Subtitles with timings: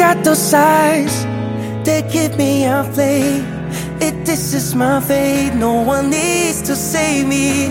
[0.00, 1.26] Got those eyes
[1.84, 3.44] that give me a flame.
[4.00, 7.70] If this is my fate, no one needs to save me.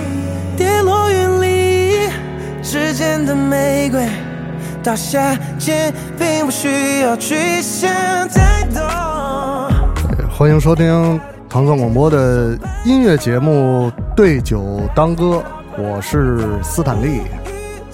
[0.55, 2.11] 跌落云里，
[2.61, 4.07] 指尖的玫瑰，
[4.83, 7.89] 到夏天并不需要去想
[8.29, 8.79] 太多。
[10.29, 15.43] 欢迎收听唐宋广播的音乐节目《对酒当歌》，
[15.81, 17.23] 我是斯坦利。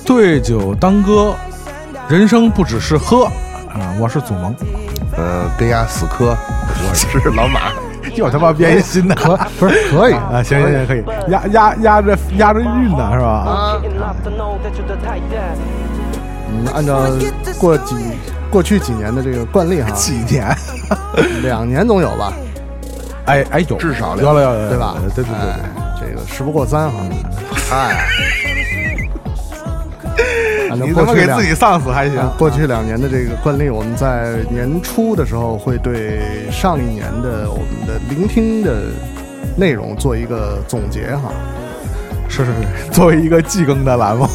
[0.05, 1.33] 对酒当歌，
[2.09, 3.31] 人生不只是喝
[3.75, 3.93] 啊！
[3.99, 4.55] 我是祖萌，
[5.17, 6.35] 呃，跟丫死磕，
[6.87, 7.71] 我是老马。
[8.15, 10.41] 又他妈编一新的， 可不是可以啊？
[10.43, 13.27] 行行行，可以压压压着压着韵呢，是吧？
[13.27, 13.77] 啊，
[16.51, 17.01] 嗯，按照
[17.59, 17.95] 过几
[18.49, 20.55] 过去几年的这个惯例哈， 几年，
[21.41, 22.31] 两年总有吧？
[23.25, 24.95] 哎哎有，至少有了有了，对吧？
[25.15, 25.59] 对对对哎，
[25.99, 26.99] 这个事不过三哈。
[27.69, 28.07] 嗨，
[30.75, 32.17] 你他过去两妈给自己丧死还行。
[32.17, 38.83] 按过去两年的这个惯例，我们在年初的时候会对上一年的我们的聆听的
[39.57, 41.31] 内容做一个总结哈。
[42.27, 44.27] 是是是，作为一个季更的栏目，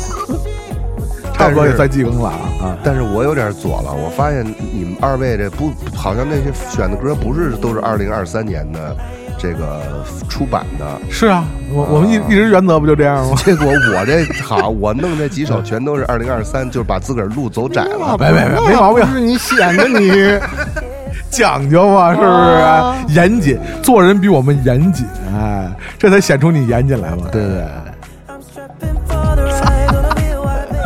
[1.35, 2.79] 差不多也算季更了啊啊！
[2.85, 8.97] 但是我有点左了，我发现你们二位这不好像那些选的歌不是都是二零二三年的
[9.41, 13.33] 这个出版的，是啊，我我们一一直原则不就这样吗？
[13.45, 18.17] 结果我这好，我弄这几首全都是二零二三，就是把自个儿路走窄了。
[18.19, 19.07] 没没没没毛病。
[19.13, 20.39] 是你显得你
[21.31, 22.95] 讲究嘛，是不啊。
[23.09, 23.15] 是？
[23.15, 27.65] 严谨，做人比我们严谨，哎，这才显出你严谨来嘛，对不对。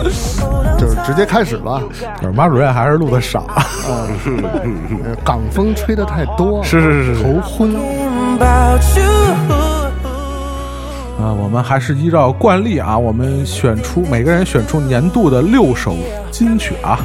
[0.78, 1.80] 就是直接开始吧。
[2.20, 3.46] 就是马主任还是录的少，
[3.89, 4.06] 呃
[5.24, 7.22] 港风吹的太多，是是是是。
[7.22, 7.74] 头昏。
[8.34, 9.04] About you.
[11.20, 15.96] 啊，我们还是依照惯例啊，我们选出每个人选出年度的六首
[16.30, 16.98] 金曲啊，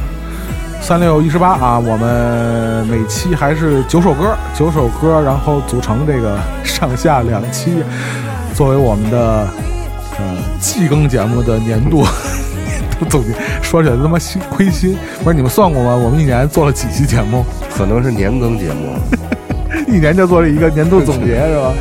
[0.81, 7.83] 三六一十八啊，我们每期还是九首歌，九首歌，然后组成这个上下两期，
[8.53, 9.47] 作为我们的
[10.17, 12.03] 呃季更节目的年度
[12.67, 13.33] 年度总结。
[13.61, 15.95] 说起来他妈心亏心，不是你们算过吗？
[15.95, 17.45] 我们一年做了几期节目？
[17.71, 18.95] 可能是年更节目，
[19.89, 21.73] 一年就做了一个年度总结是吧？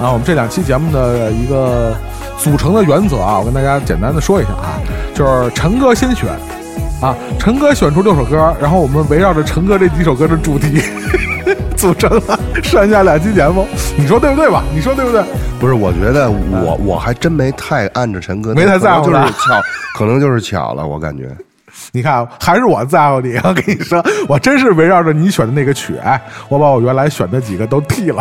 [0.00, 1.96] 啊，我们这两期节目的一个
[2.38, 4.78] 组成的原则啊，我跟大家简单的说一下啊，
[5.14, 6.28] 就是陈哥先选
[7.00, 10.82] 啊，陈哥选出六首歌，然后我们围绕着陈哥这几首歌的主题
[11.76, 13.66] 组成了上下两期节目，
[13.96, 14.62] 你说对不对吧？
[14.74, 15.22] 你说对不对？
[15.58, 15.72] 不是？
[15.72, 19.62] 我觉得我我还真没太按着陈哥，没太在乎是巧，
[19.96, 21.28] 可能就是巧了，我感觉。
[21.94, 23.36] 你看，还是我在乎你。
[23.44, 28.20] 我跟你说，我真是围绕着你选的那个曲，哎，我把我原来选的几个都剃了。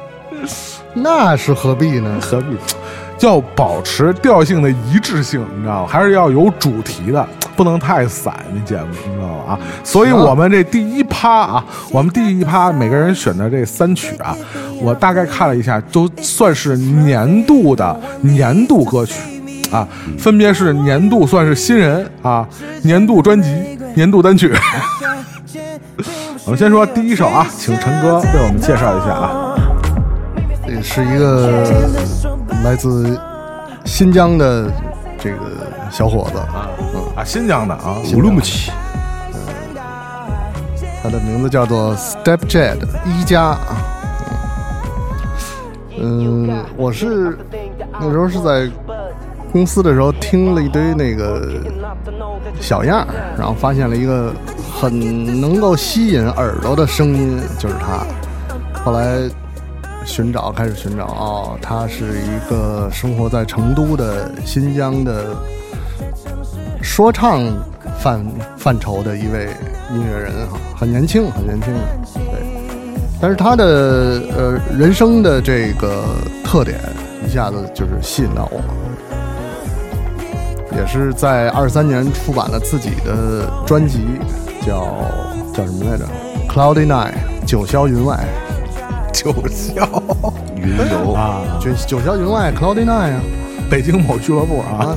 [0.92, 2.18] 那是何必呢？
[2.20, 2.48] 何必？
[3.20, 5.88] 要保持调性的一致性，你知道吗？
[5.88, 7.26] 还是要有主题的，
[7.56, 8.34] 不能太散。
[8.52, 9.54] 那节目你知道吗？
[9.54, 14.36] 啊，所以我们这第一趴啊，我们第一趴每个人选的这三曲啊，
[14.82, 19.14] 我大概看了一下，都算是年度的年度歌曲
[19.72, 19.86] 啊，
[20.18, 22.46] 分别是年度算是新人啊，
[22.82, 24.52] 年度专辑、年度单曲。
[26.44, 29.54] 我们先说第一首啊，请陈哥为我们介绍一下啊。
[30.66, 31.64] 这是一个
[32.62, 33.18] 来自
[33.84, 34.70] 新疆的
[35.18, 35.38] 这个
[35.90, 38.70] 小伙子啊，嗯，啊，新疆的啊，乌鲁木齐，
[41.02, 43.56] 他的名字叫做 Stepjed 一加
[45.98, 47.38] 嗯我是
[47.98, 48.68] 那时候是在
[49.56, 51.62] 公司的时候听了一堆那个
[52.60, 53.08] 小样，
[53.38, 54.30] 然后发现了一个
[54.78, 58.04] 很能够吸引耳朵的声音，就是他。
[58.84, 59.16] 后来
[60.04, 65.34] 寻找，开始寻找，哦，他是一个生活在成都的新疆的
[66.82, 67.42] 说唱
[67.98, 68.22] 范
[68.58, 69.48] 范畴的一位
[69.90, 71.72] 音乐人哈，很年轻，很年轻，
[72.12, 72.46] 对。
[73.18, 73.64] 但是他的
[74.36, 76.04] 呃人生的这个
[76.44, 76.78] 特点
[77.26, 78.60] 一下子就是吸引到我，
[80.76, 84.00] 也是在二三年出版了自己的专辑，
[84.60, 84.86] 叫
[85.54, 86.04] 叫什么来着
[86.48, 87.14] ？Cloudy Night，
[87.46, 88.18] 九霄云外。
[89.12, 89.86] 九霄。
[90.54, 91.12] 云游。
[91.12, 93.20] 啊，九九霄云外 Cloudy Night 啊。
[93.68, 94.96] 北京某俱乐部啊，啊，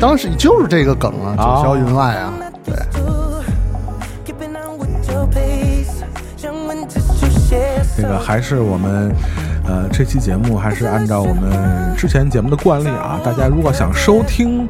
[0.00, 2.32] 当时就是这个梗啊，九啊霄云外啊，
[2.64, 2.74] 对。
[7.96, 9.14] 这个还是我们，
[9.66, 14.66] 呃，这期节目还是按照我们之前节目的惯例啊，大家如果想收听，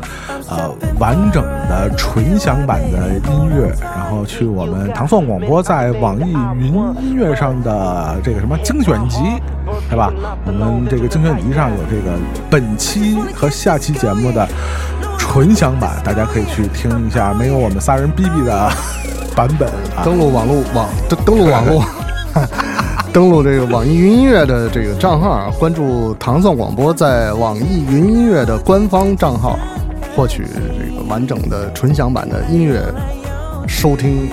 [0.51, 9.19] 呃，完整的纯享版的音乐，然后去我们唐宋广播在网易云音乐上的这个什么精选集，
[9.89, 10.13] 对吧？
[10.47, 12.19] 我们这个精选集上有这个
[12.51, 14.47] 本期和下期节目的。
[15.33, 18.69] 纯享版，大家可以去听一下没有我们仨人逼逼的
[19.37, 19.71] 版本。
[20.03, 20.89] 登录网络网
[21.25, 21.85] 登录网络，
[23.13, 29.57] 登录这个网易云音乐的这个账号，关注唐宋广播，在网易云音乐的官方账号
[30.15, 32.83] 获取这个完整的纯享版的音乐
[33.67, 34.29] 收听。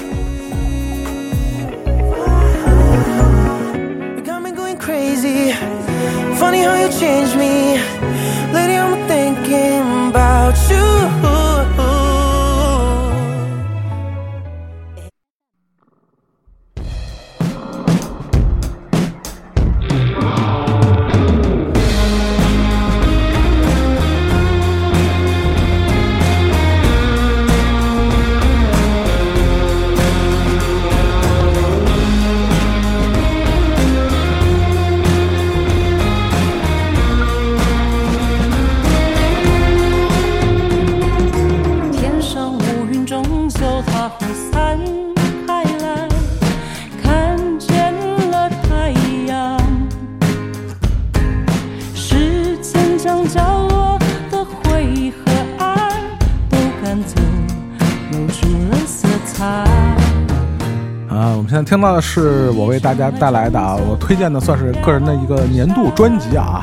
[61.78, 66.60] 听到的是我为大家带来的啊，我推荐的算是个人的一个年度专辑啊。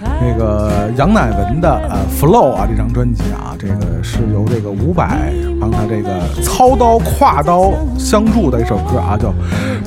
[0.00, 5.30] 那个杨乃文的呃《Flow》啊，这张专辑啊，这个是由这个伍佰
[5.60, 9.28] 帮他这个操刀跨刀相助的一首歌啊，叫《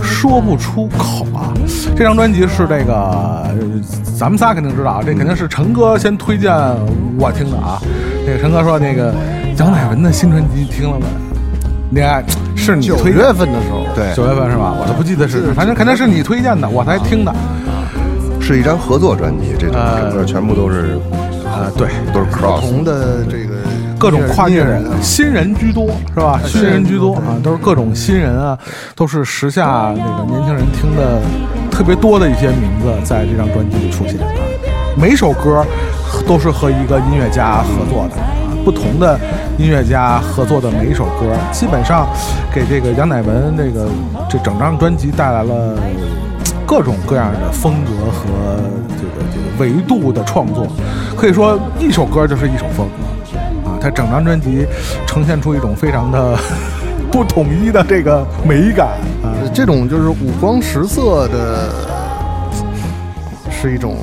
[0.03, 1.51] 说不出口》啊。
[1.95, 3.47] 这张专辑是这个
[4.19, 6.53] 咱们仨肯定知道啊，这肯定是陈哥先推荐
[7.17, 7.81] 我听的啊。
[8.23, 9.15] 那个陈哥说那个
[9.57, 11.07] 杨乃文的新专辑听了吗？
[11.91, 12.23] 恋爱
[12.55, 14.73] 是你九月份的时候，对，九月份是吧？
[14.79, 17.33] 我都不记得是，反正肯定是你推荐的，我才听的。
[18.41, 20.97] 是一张合作专辑，这呃整个全部都是
[21.45, 22.61] 啊，对，都是不 cross。
[22.61, 23.55] 同的这个
[23.99, 26.39] 各种跨界人新人居多是吧？
[26.47, 28.57] 新人居多啊，都是各种新人啊，
[28.95, 31.21] 都是时下那个年轻人听的
[31.69, 34.27] 特别多的一些名字，在这张专辑里出现啊。
[34.97, 35.63] 每首歌
[36.25, 39.19] 都是和一个音乐家合作的啊，不同的
[39.57, 42.07] 音乐家合作的每一首歌，基本上
[42.53, 43.87] 给这个杨乃文这个
[44.29, 45.75] 这整张专辑带来了。
[46.65, 48.27] 各种各样的风格和
[48.89, 50.67] 这个这个维度的创作，
[51.17, 53.73] 可以说一首歌就是一首风格啊。
[53.81, 54.67] 他整张专辑
[55.07, 56.37] 呈现出一种非常的
[57.11, 58.89] 不统一的这个美感
[59.23, 59.33] 啊。
[59.51, 61.69] 这种就是五光十色的，
[63.49, 63.95] 是一种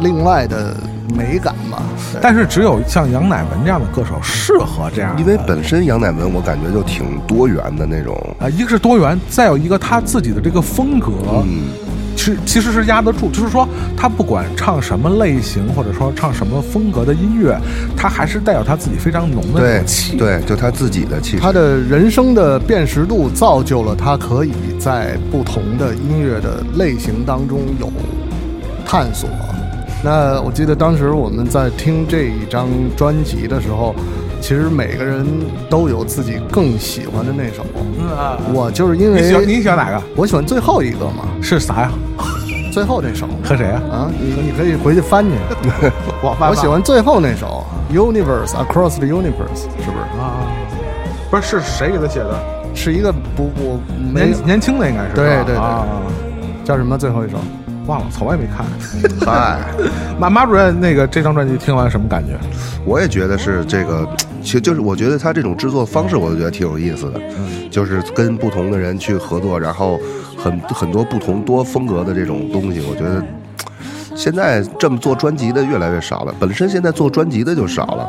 [0.00, 0.76] 另外的
[1.14, 1.82] 美感嘛。
[2.20, 11.12] 但是只有像杨乃文这样的歌手适合这样，因为本身杨乃文我感觉就挺多元的那种，啊，一个是多元，再有一个他自己的这个风格，
[11.44, 11.64] 嗯，
[12.16, 17.58] 是其实是压得住，就是说他不管唱什么类型，或者说唱什么风格的音乐，
[17.96, 20.16] 他还是带有他自己非常浓的那对种气。
[20.16, 21.42] 对，就他自己的气质。
[21.42, 27.92] 他的人生的辨识度造就了他可以在不同的音乐的类型当中有
[28.86, 29.28] 探索。
[30.02, 33.94] 那我记得当时我们在听这一张专辑的时候，
[34.40, 35.26] 其实每个人
[35.68, 37.66] 都有自己更喜欢的那首。
[37.98, 40.00] 嗯啊，我就是因你喜欢你喜欢哪个？
[40.14, 41.90] 我喜欢最后一个嘛，是啥呀？
[42.72, 43.82] 最后那首和谁啊？
[43.90, 45.32] 啊，你你可以回去翻去。
[46.22, 47.64] 我我喜欢最后那首
[47.96, 50.20] 《Universe Across the Universe》，是不是？
[50.20, 50.46] 啊，
[51.28, 52.38] 不是是谁给他写的？
[52.74, 53.80] 是一个不我
[54.12, 55.14] 没年年轻的应该是。
[55.14, 55.84] 对对对啊，
[56.64, 57.38] 叫什么最后一首？
[57.88, 58.64] 忘了，草我也没看。
[59.26, 59.58] 嗨，
[60.20, 62.38] 马马主任，那个这张专辑听完什么感觉？
[62.84, 64.06] 我也觉得是这个，
[64.42, 67.20] 其实就是我觉得他这种制作方式，我就觉得挺有意思的，
[67.70, 69.98] 就是跟不同的人去合作，然后
[70.36, 73.24] 很很多不同多风格的这种东西，我觉得
[74.14, 76.34] 现在这么做专辑的越来越少了。
[76.38, 78.08] 本身现在做专辑的就少了，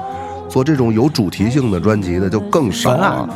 [0.50, 3.30] 做这种有主题性的专辑的就更少了。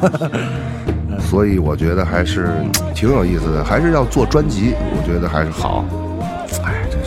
[1.20, 2.50] 所以我觉得还是
[2.94, 5.86] 挺有意思的，还是要做专辑，我觉得还是好。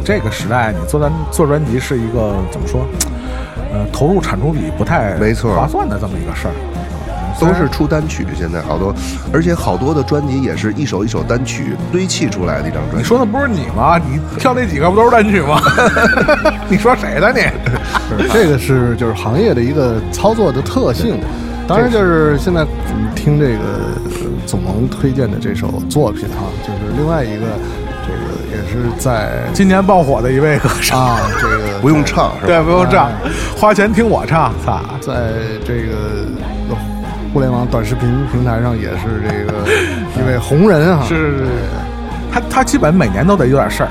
[0.06, 2.86] 哎，这这个时代，你做专做专辑是一个怎么说？
[3.72, 6.54] 呃，投入产出比不太没错划算的这么一个事儿。
[7.38, 8.94] 都是出单曲，现在好多，
[9.30, 12.96] 而且好多的专辑也是一首一首单曲堆砌出来的一张专辑。
[12.96, 13.98] 你说的不是你吗？
[13.98, 15.60] 你挑那几个不都是单曲吗？
[16.66, 17.40] 你说谁呢你？
[18.22, 21.20] 是这个是就是行业的一个操作的特性。
[21.68, 22.64] 当然，就是现在
[23.14, 24.10] 听这个呃
[24.46, 27.44] 总盟推荐的这首作品哈，就是另外一个
[28.06, 28.18] 这个
[28.50, 32.46] 也是在今年爆火的一位歌手，啊这个不用唱是吧？
[32.46, 33.10] 对，不用唱，
[33.58, 34.80] 花钱听我唱，操！
[35.00, 35.12] 在
[35.64, 36.26] 这个
[37.32, 39.66] 互联网短视频平台上也是这个
[40.22, 41.04] 一位红人哈。
[41.04, 41.44] 是是是，
[42.32, 43.88] 他他基本每年都得有点事儿。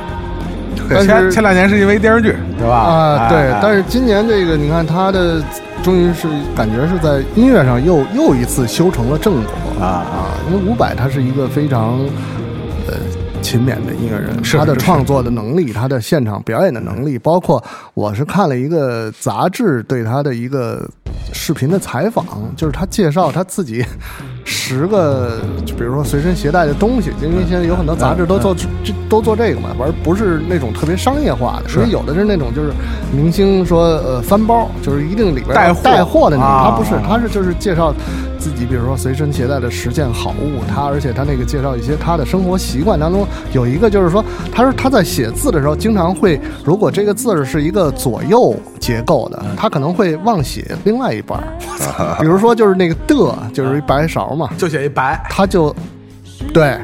[1.04, 2.76] 前前两年是因为电视剧，对吧？
[2.76, 5.42] 啊，对哎，但是今年这个你看他的
[5.84, 10.38] 终于是感觉是在音乐上又又一次修成了正果啊啊！
[10.48, 12.00] 因为伍佰他是一个非常
[12.88, 12.94] 呃
[13.42, 17.64] 勤勉的一个人，他的创作的能力，他的现场表演的能力，包括
[17.94, 20.90] 我是看了一个杂志对他的一个
[21.36, 22.26] 视频的采访，
[22.56, 23.86] 就是他介绍他自己
[24.46, 32.72] 十个，就比如说随身携带的东西，因为现在有很多杂志都做这都做这个嘛，而不是那种特别商业化的，所以有的是那种就是
[33.14, 35.82] 明星说呃翻包，就是一定里边带货。
[35.84, 37.94] 带货的那种，啊他不是，他是就是介绍
[38.40, 44.24] 自己，比如说随身携带的十件好物，他而且他那个介绍一些他的生活习惯当中有一个就是说，
[44.54, 55.76] 他说他在写字的时候经常会，如果这个字是一个左右结构的，他可能会忘写另外一半儿，比如说就是那个的，就是一白勺嘛，就写一白，他就
[56.54, 56.78] 对，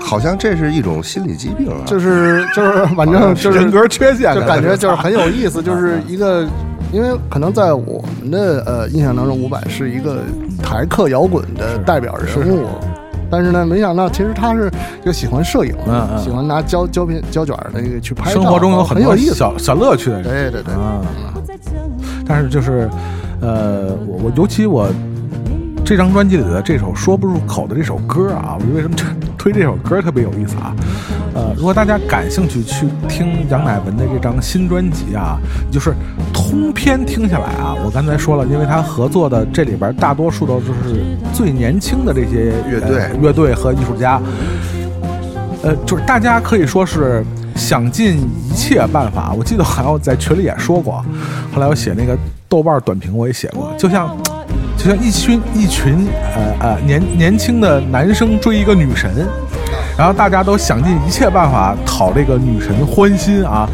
[0.00, 1.86] 好像这是一种心理疾病啊。
[1.86, 6.44] 就是就是 反正就是人格缺陷，就感觉就是很有意思，就是 一个，
[6.92, 10.24] 因为可能在我们的呃印象当中，伍佰是一个
[10.60, 12.66] 台客摇滚的代表人物。
[13.30, 14.70] 但是呢，没想到其实他是
[15.02, 19.34] 一个喜欢摄影，嗯嗯喜欢拿胶胶片胶卷那个去拍照，生活中有多很有意思。
[19.34, 20.24] 小小乐趣的人。
[20.24, 21.00] 对对对，啊，
[22.26, 22.88] 但是就是，
[23.40, 24.88] 呃，我我尤其我
[25.84, 28.94] 这张专辑里的这首说不出口的这首歌啊，我为什么
[29.36, 30.74] 推这首歌特别有意思啊？
[31.34, 35.38] 呃，如果大家感兴趣去听杨乃文的这张新专辑啊，
[35.70, 35.94] 就是
[36.50, 40.66] 通篇听下来啊，我刚才说了，因为他合作的这里边大多数都是
[41.34, 44.18] 最年轻的这些乐队呃乐队和艺术家，
[45.62, 47.22] 呃，就是大家可以说是
[47.54, 48.16] 想尽
[48.48, 49.34] 一切办法。
[49.36, 51.04] 我记得好像在群里也说过，
[51.52, 52.16] 后来我写那个
[52.48, 54.16] 豆瓣短评我也写过，就像
[54.78, 59.10] 就像一群一群呃呃年年轻的男生追一个女神，
[59.98, 63.68] 然后大家都想尽一切办法讨这个女神欢心啊，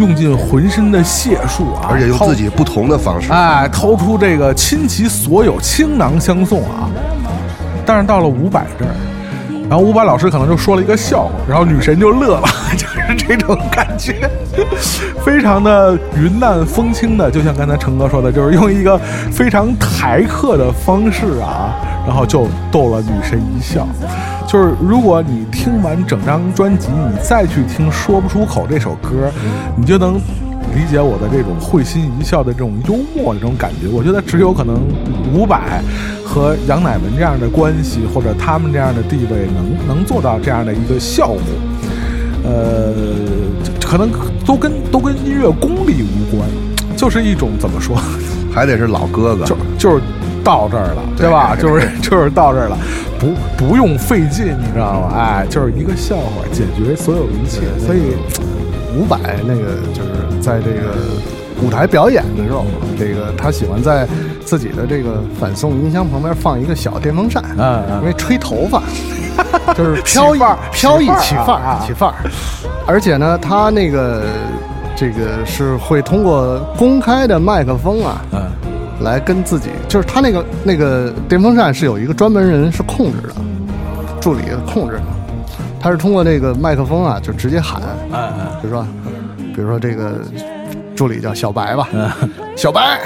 [0.00, 6.88] 用尽浑身的解数啊，而且用自己不同的方式，哎，掏出这个倾其所有，倾囊相送啊！
[7.84, 8.94] 但是到了伍佰这儿，
[9.68, 12.99] 然后伍佰老师可能就说了一个笑话，然后女神就乐了， 就是
[13.36, 14.28] 这种感觉，
[15.24, 18.98] 非常的云淡风轻的，就像刚才成哥说的，就是用一个
[19.30, 21.74] 非常台客的方式啊，
[22.06, 23.86] 然后就逗了女神一笑。
[24.48, 29.30] 就是如果你听完整张专辑，你再去听《说不出口》这首歌，
[29.76, 30.16] 你就能
[30.74, 33.86] 理解我的这种会心一笑的这种幽默的这种感觉。
[33.92, 34.74] 我觉得只有可能
[35.32, 35.80] 伍佰
[36.24, 41.38] 和杨乃文这样的关系，或者他们这样的地位，能能做到这样的一个效果。
[42.44, 42.92] 呃，
[43.84, 44.10] 可能
[44.46, 46.48] 都跟都跟音乐功力无关，
[46.96, 47.96] 就是一种怎么说，
[48.52, 49.44] 还得是老哥哥。
[49.44, 50.02] 就就是
[50.42, 51.54] 到这儿了，对吧？
[51.54, 52.78] 就是 就是到这儿了，
[53.18, 55.14] 不不用费劲，你知道吗？
[55.16, 58.16] 哎，就是一个笑话解决所有一切，所以
[58.96, 60.96] 伍佰那个就是在这个
[61.62, 62.64] 舞台表演的时候，
[62.98, 64.08] 这个他喜欢在
[64.44, 68.82] 自己的这个反送音箱旁边放一个小电风扇，嗯嗯因为吹头发，
[69.74, 70.40] 就是飘逸
[70.72, 72.14] 飘逸起范儿啊起范儿。
[72.86, 74.22] 而且呢，他那个
[74.96, 78.42] 这个是会通过公开的麦克风啊，嗯
[79.00, 83.34] 来跟自己，就是他那个那个电风扇是有一个专门人是控制的，
[84.20, 85.02] 助理控制的，
[85.80, 87.80] 他是通过这个麦克风啊，就直接喊，
[88.12, 88.86] 嗯嗯比如说，
[89.54, 90.20] 比如说这个
[90.94, 92.10] 助理叫小白吧，嗯
[92.56, 93.00] 小白，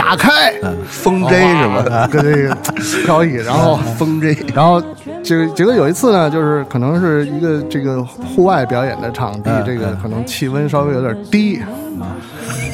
[0.00, 0.52] 打开，
[0.88, 1.84] 风 J 是吗？
[2.10, 2.56] 跟这个
[3.04, 4.82] 飘逸，然后风 J 然后
[5.22, 11.60] 这个结果有一次呢，就是可能是一个这个户外表演的场地嗯，这个可能气温稍微有点低，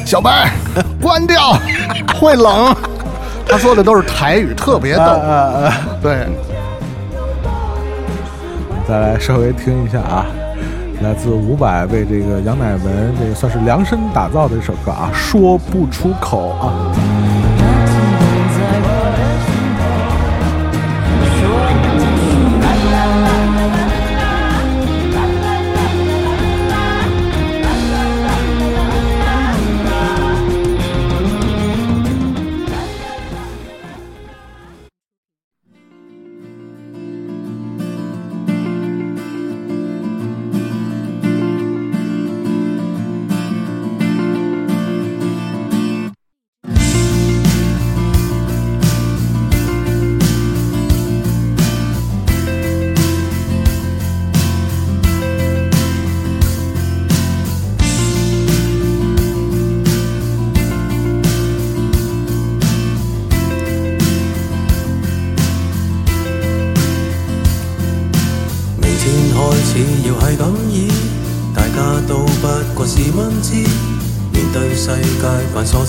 [0.06, 0.52] 小白
[1.02, 1.58] 关掉，
[2.20, 2.72] 会冷。
[3.48, 5.02] 他说的都是台语，特别逗。
[5.02, 6.26] 呃，对，
[8.88, 10.26] 再来稍微听一下啊，
[11.02, 17.35] 来自伍佰为这个杨乃文这个算是量身打造的一首歌啊，说不出口啊。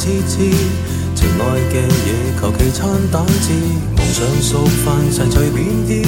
[0.07, 0.37] 痴痴，
[1.15, 3.51] 情愛嘅嘢求其餐蛋治，
[3.97, 6.07] 夢想熟飯齊隨便啲，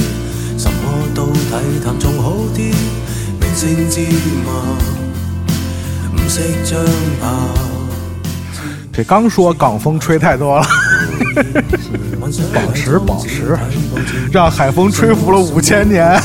[0.56, 0.74] 什麼
[1.14, 2.72] 都睇淡仲好啲，
[3.38, 4.00] 明星知
[4.46, 4.48] 嘛，
[6.16, 6.82] 唔識張
[7.20, 7.26] 拍。
[8.90, 10.66] 这刚说港风吹太多了，
[12.18, 12.30] 保
[12.72, 13.58] 持保持，
[14.32, 16.18] 让海风吹拂了五千年。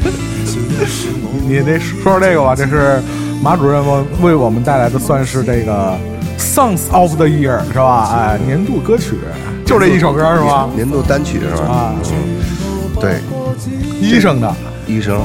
[1.46, 3.02] 你得说说这个吧，这是
[3.42, 5.98] 马主任为为我们带来的，算是这个
[6.40, 8.10] Songs of the Year 是吧？
[8.12, 9.18] 哎，年度歌曲，
[9.64, 10.68] 就这一首歌是吧？
[10.74, 11.68] 年度单曲是吧？
[11.68, 11.94] 啊，
[12.98, 13.20] 对，
[14.00, 14.52] 医生的，
[14.86, 15.20] 医生。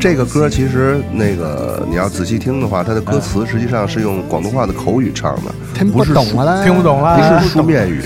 [0.00, 8.00] 这个歌其实那个你要仔细听的话，它的歌词实际上是用广东话的口语唱的，听不是书懂了，听不懂了，不是 书面语，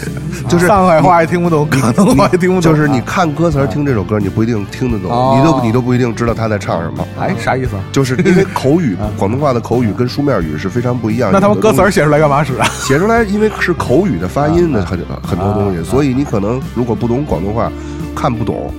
[0.49, 7.07] 就是上海话也听不懂，广东话也听不懂，就是你看歌词听这首歌，你不一定听得懂，哦你都你都不一定知道他在唱什么。
[7.21, 7.73] 哎，啥意思？
[7.93, 11.31] 就是因为口语，广东话的口语跟书面语是非常不一样。
[11.33, 12.67] 那他们歌词写出来干嘛使啊？
[12.81, 17.71] 写出来，因为是口语的发音的 很很多东西，所以你可能如果不懂广东话，
[18.15, 18.73] 看不懂。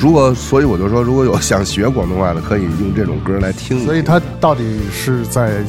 [0.00, 3.84] 如果所以我就说，如果有想学广东话的，可以用这种歌来听。
[3.84, 5.62] 所以他到底是在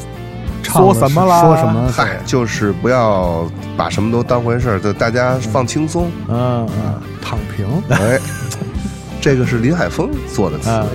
[0.63, 1.91] 唱说什么啦说什么？
[1.91, 3.45] 嗨，就是不要
[3.75, 6.09] 把什么都当回事儿，就大家放轻松。
[6.29, 7.67] 嗯嗯，躺平。
[7.89, 8.17] 哎，
[9.19, 10.87] 这个是林海峰做的词，嗯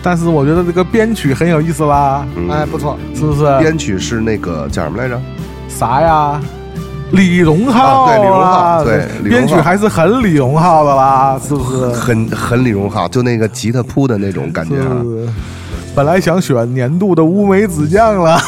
[0.00, 3.58] 但是我觉得这个编曲很有意思啦，嗯哎，不错，是不是？
[3.58, 5.20] 编曲是那个叫什么来着？
[5.68, 6.40] 啥呀？
[7.12, 11.88] 李荣浩啊对李荣浩啊对浩编曲还是很李荣浩的啦，是不是？
[11.88, 15.00] 很很李荣浩，就那个吉他铺的那种感觉啊。
[15.02, 15.28] 是
[15.94, 18.38] 本来想选年度的乌梅子酱了，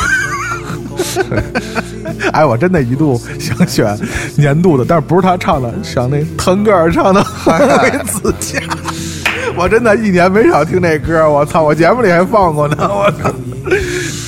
[2.32, 3.98] 哎，我真的一度想选
[4.36, 8.62] 年度的，但是不是他唱的，想那腾格尔唱的乌梅子酱。
[9.56, 11.62] 我真的一年没少听这歌，我操！
[11.62, 13.30] 我节目里还放过呢， 我操！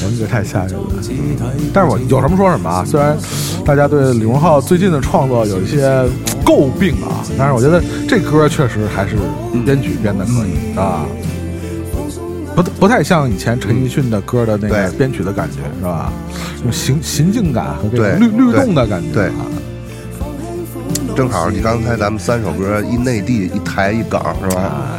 [0.02, 0.80] 人这太吓人了。
[1.72, 2.84] 但是我有什么说什么啊。
[2.84, 3.16] 虽然
[3.64, 6.04] 大家对李荣浩最近的创作有一些
[6.44, 9.16] 诟病啊，但是我觉得这歌确实还是
[9.64, 11.06] 编曲编的可以啊。
[12.54, 16.12] 不不太像以前陈奕迅的歌的那个编曲的感觉，是吧？
[16.66, 17.88] 有行行进感和
[18.18, 19.40] 律律动的感觉，对啊
[21.16, 24.98] 正好你刚才咱们三首歌，一内地一台一港是吧？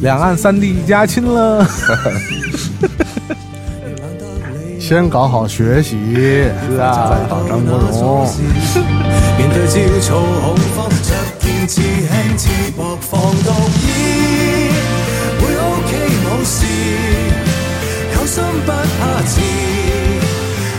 [0.00, 1.66] 两岸三地一家亲了。
[4.80, 7.92] 先搞好学习，是啊再搞張國榮。
[9.38, 12.42] 面對焦躁恐慌，着件似輕似
[12.76, 13.82] 薄防毒衣，
[15.40, 15.90] 會 OK
[16.24, 16.56] 冇事，
[18.14, 18.34] 有心
[18.66, 19.34] 不怕遲，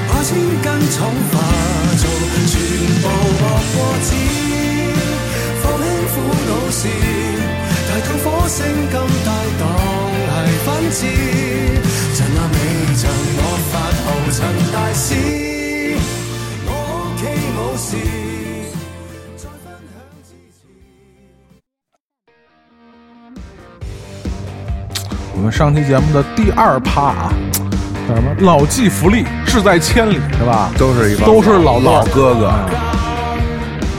[0.07, 0.97] 把千斤重
[1.31, 1.33] 化
[1.97, 2.03] 做
[2.47, 2.53] 全
[3.01, 3.03] 部
[5.61, 6.15] 放輕苦
[6.47, 6.81] 惱事，
[7.89, 8.57] 大到火星
[8.91, 8.93] 咁
[9.25, 9.27] 大
[9.59, 9.63] 當
[10.31, 10.99] 係粉刺，
[25.45, 27.31] 们上期节目的第二趴啊，
[28.09, 28.31] 叫什么？
[28.39, 30.71] 老骥伏枥，志在千里，是吧？
[30.75, 32.51] 都是一个都是老老哥哥，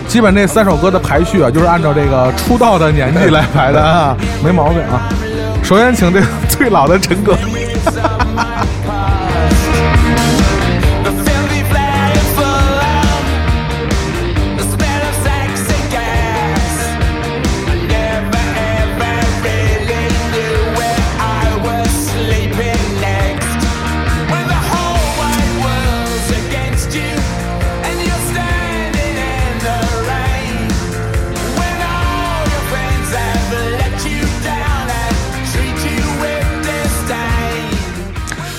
[0.08, 5.08] 基本这三首歌的排序啊，就是按照这个出道的年纪来排的啊，没毛病啊。
[5.62, 7.36] 首先请这个最老的陈哥，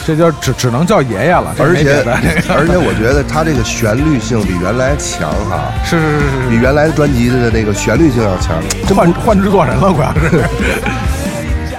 [0.08, 2.02] 这就只只能叫爷爷了，而且
[2.48, 8.56] 而且我觉得他这个旋律性比原来强哈，是是是是比原来的专辑的那个旋律性要强。
[8.88, 10.42] 这，换换制作人了，主要是。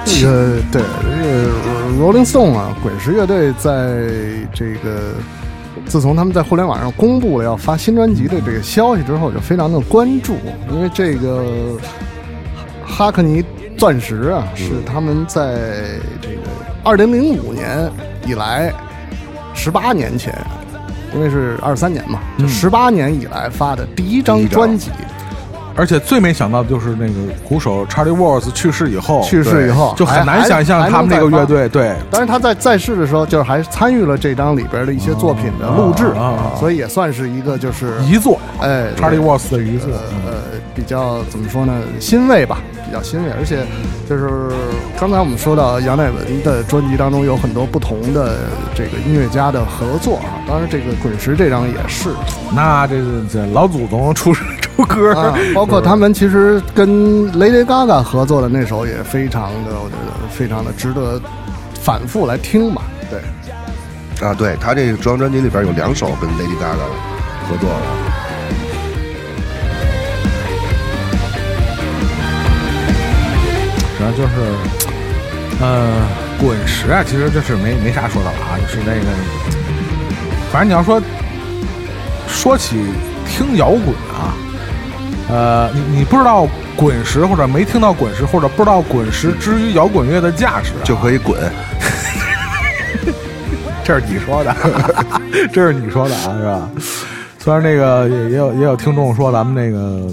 [0.20, 1.48] 这个对这个
[1.98, 3.96] Rolling Stone 啊，滚石乐队在
[4.52, 5.14] 这个
[5.86, 10.36] 自从他们在互联网上公布了要发新专辑的这个消息之后，就非常的关注，
[10.70, 11.78] 因为这个
[12.86, 13.42] 哈克尼
[13.78, 15.56] 钻石啊，是他们在
[16.20, 16.42] 这个
[16.88, 17.92] 二零零五年
[18.26, 18.72] 以来
[19.52, 20.34] 十八年前，
[21.14, 24.90] 因为是二三年嘛，就十八年以来发的第一张第一张专辑。
[25.78, 27.14] 而且最没想到的就是那个
[27.44, 31.46] 鼓手 Charlie Watts 去世以后，去世以后就很难想象他们这个乐。
[31.46, 39.88] 队，对，还能再发但是他在在世的时候，就是还参与了这张里边的一些作品的录制，啊啊啊所以也算是一个就是遗作哎，Charlie Watts 的遗作。
[40.26, 43.32] 呃比较怎么说呢，欣慰吧，比较欣慰。
[43.36, 43.66] 而且
[44.08, 44.48] 就是
[44.96, 48.36] 刚才我们说到杨乃文的专辑当中有很多不同的
[48.76, 52.08] 这个音乐家的合作啊，当然这个滚石这张也是
[52.54, 52.96] 那这
[53.30, 54.42] 这老祖宗出 出
[54.86, 61.20] 歌，啊，包括他们其实跟 Lady Gaga 合作的那首也非常的，我觉得非常的值得
[61.82, 62.82] 反复来听吧。
[63.10, 63.20] 对，
[64.26, 66.88] 啊，对他这张专辑里边有两首跟 Lady Gaga
[67.48, 67.76] 合作的，
[73.98, 74.30] 主要就是，
[75.60, 76.06] 呃，
[76.40, 79.06] 滚石啊，其实这是没没啥说的了啊，就是那个，
[80.52, 81.00] 反正你要说
[82.26, 82.76] 说起
[83.26, 84.34] 听摇滚啊，
[85.28, 91.38] 呃，你你不知道滚石或者没听到滚石或者不知道滚石之于摇滚乐的价值、啊，就可以滚。
[93.84, 94.54] 这是你说的，
[95.52, 96.68] 这是你说的啊，是吧？
[97.38, 100.06] 虽然那个也也有也有听众说咱们那个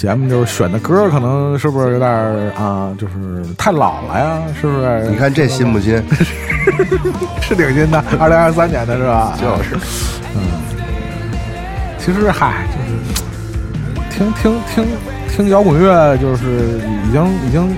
[0.00, 2.10] 节目就是选的歌可能是不是有点
[2.54, 4.38] 啊，就是太老了呀？
[4.58, 5.06] 是不是？
[5.10, 6.02] 你看这新不新？
[7.42, 9.36] 是挺新的，二零二三年的是吧？
[9.38, 9.74] 就是，
[10.34, 10.40] 嗯
[11.98, 12.96] 其实嗨，就是
[14.10, 14.86] 听听听
[15.28, 17.76] 听摇滚乐，就是已经已经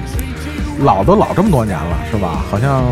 [0.79, 2.45] 老都老这么多年了，是吧？
[2.49, 2.85] 好像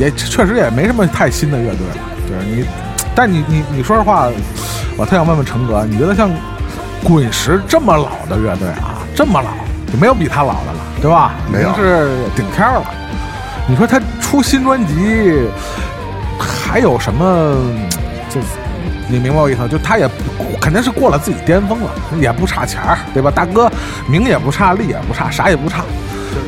[0.00, 1.96] 也也确实也没什么太新的乐队了。
[2.28, 2.64] 就是你，
[3.14, 4.28] 但你你你说实话，
[4.96, 6.30] 我特想问问陈哥，你觉得像
[7.02, 9.50] 滚石这么老的乐队啊，这么老，
[9.92, 11.34] 就没有比他老的了，对吧？
[11.48, 12.82] 已没有经是顶天了。
[13.66, 15.48] 你说他出新专辑
[16.38, 17.56] 还有什么？
[18.30, 18.40] 就
[19.08, 19.68] 你明白我意思？
[19.68, 20.08] 就他也
[20.60, 23.30] 肯定是过了自己巅峰了，也不差钱儿，对吧？
[23.30, 23.70] 大哥
[24.08, 25.84] 名也不差，利也不差，啥也不差。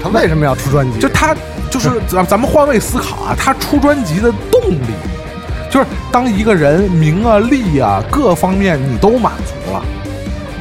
[0.03, 0.99] 他为什么要出专辑？
[1.01, 1.35] 就他
[1.71, 4.95] 就是 咱咱们换位思考啊，他出专辑的动力，
[5.77, 9.83] 就是当一个人名啊利啊各方面你都满足了。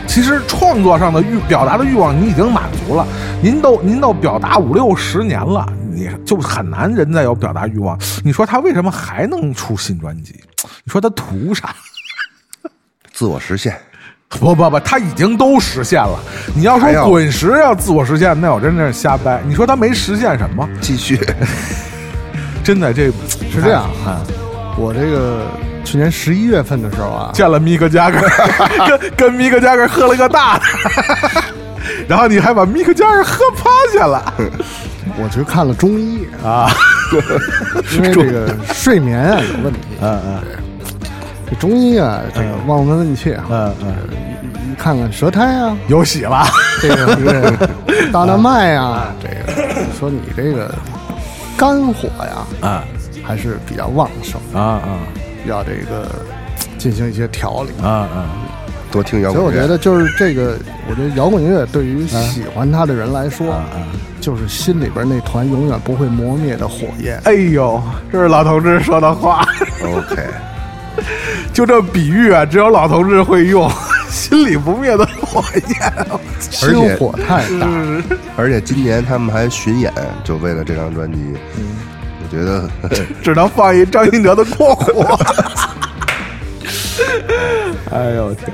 [0.05, 3.07] 其实创作上的欲表达的欲望你已经满足了，
[3.41, 7.97] 您都您都表达五六十年了，你就很难人再有表达欲望。
[8.25, 10.35] 你说他为什么还能出新专辑？
[10.83, 11.73] 你说他图啥？
[13.13, 13.73] 自我实现。
[14.27, 16.19] 不不不，他已经都实现了。
[16.53, 19.41] 你要说滚石要自我实现，那我真是瞎掰。
[19.45, 20.67] 你说他没实现什么？
[20.81, 21.17] 继续，
[22.65, 23.05] 真的这
[23.49, 24.19] 是这样啊。
[24.77, 25.41] 我这个
[25.83, 28.19] 去年十一月份的时候啊，见了米克加格，
[28.87, 30.63] 跟跟米克加格喝了个大的，
[32.07, 34.33] 然后你还把米克加格喝趴下了。
[35.17, 36.69] 我去看了中医，啊！
[37.95, 39.79] 因为这个睡眠啊有问题。
[40.01, 40.21] 嗯。
[40.25, 40.41] 嗯。
[41.49, 46.43] 这中医啊，这个望闻问切啊，嗯嗯，看看舌苔啊，有喜了。
[46.81, 47.69] 这个这个
[48.11, 50.73] 大动脉啊，这个说你这个
[51.55, 52.83] 肝火呀啊
[53.25, 54.99] 还是比较旺盛，啊啊
[55.45, 56.09] 要这个
[56.77, 57.71] 进行一些调理。
[57.83, 58.29] 啊啊！
[58.91, 59.51] 多听摇滚乐。
[59.51, 60.57] 所以我觉得就是这个，
[60.89, 63.59] 我觉得摇滚乐对于喜欢它的人来说，
[64.21, 67.19] 就是心里边那团永远不会磨灭的火焰。
[67.25, 69.45] 哎呦，这是老同志说的话
[69.83, 70.23] ，OK，
[71.51, 73.69] 就这比喻啊，只有老同志会用。
[74.15, 75.93] 心里不灭的火焰，
[76.39, 77.67] 心火太大，
[78.37, 79.91] 而且今年他们还巡演，
[80.23, 81.17] 就为了这张专辑。
[81.27, 81.84] 我
[82.35, 82.69] 觉得
[83.23, 84.91] 只能放一张信哲的《过火》。
[87.91, 88.53] 哎呦天！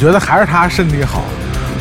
[0.00, 1.22] 觉得还是他身体好，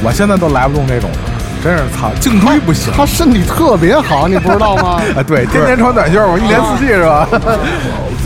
[0.03, 1.17] 我现在都来不动这种了，
[1.63, 2.91] 真是操，颈椎不行。
[2.93, 5.01] 他身体特别好，你不知道吗？
[5.15, 7.27] 啊，对，天天穿短袖，我一年四季是吧？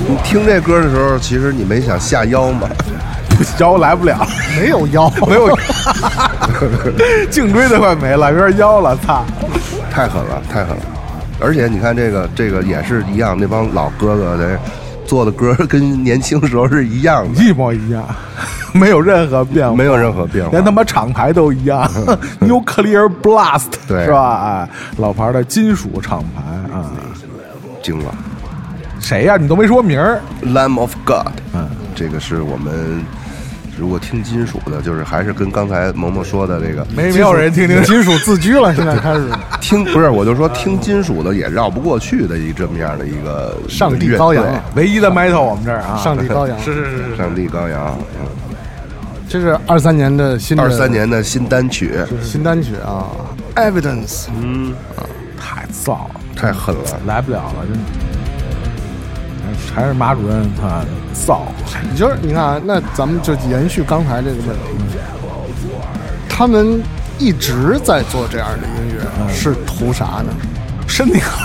[0.07, 2.67] 你听这歌的时候，其实你没想下腰吗？
[3.59, 4.25] 腰来不了，
[4.59, 5.57] 没有腰， 没有，
[7.29, 9.23] 颈椎都快没了，有点腰了，操！
[9.91, 10.83] 太狠了，太狠了！
[11.39, 14.59] 而且你看这个，这个也是一样，那帮老哥哥的
[15.05, 18.03] 做的歌跟年轻时候是一样的，一模一样，
[18.73, 21.89] 没有任何变化，没有任何变化连他妈厂牌都一样，
[22.41, 24.41] Nuclear Blast，对是吧？
[24.43, 26.41] 哎，老牌的金属厂牌
[26.75, 26.91] 啊，
[27.81, 28.13] 惊了。
[28.99, 29.37] 谁呀？
[29.37, 33.03] 你都没说名儿，Lamb of God，嗯，这个是我们
[33.77, 39.27] 如果听金属的，就是还是跟刚才萌萌说的这个没没有人听听金属 自居了，现在开始
[39.59, 47.97] 听，不是，我就说听金属的也绕不过去的一这么样的一个上帝羔羊队唯一的 metal 我们这儿啊，上帝羔羊，是是是是，上帝羔羊，
[49.33, 53.07] 这是二三年的新的二三年的新单曲，新单曲啊
[53.55, 54.75] ，Evidence，嗯
[55.35, 56.81] 太燥了，太狠了。
[57.07, 57.79] 来不了了，真的。
[59.73, 61.39] 还是马主任他燥，
[61.91, 64.99] 你就是你看啊，那咱们就延续刚才这个问题，
[66.29, 66.79] 他们
[67.17, 70.31] 一直在做这样的音乐，是图啥呢？
[70.85, 71.39] 身体好，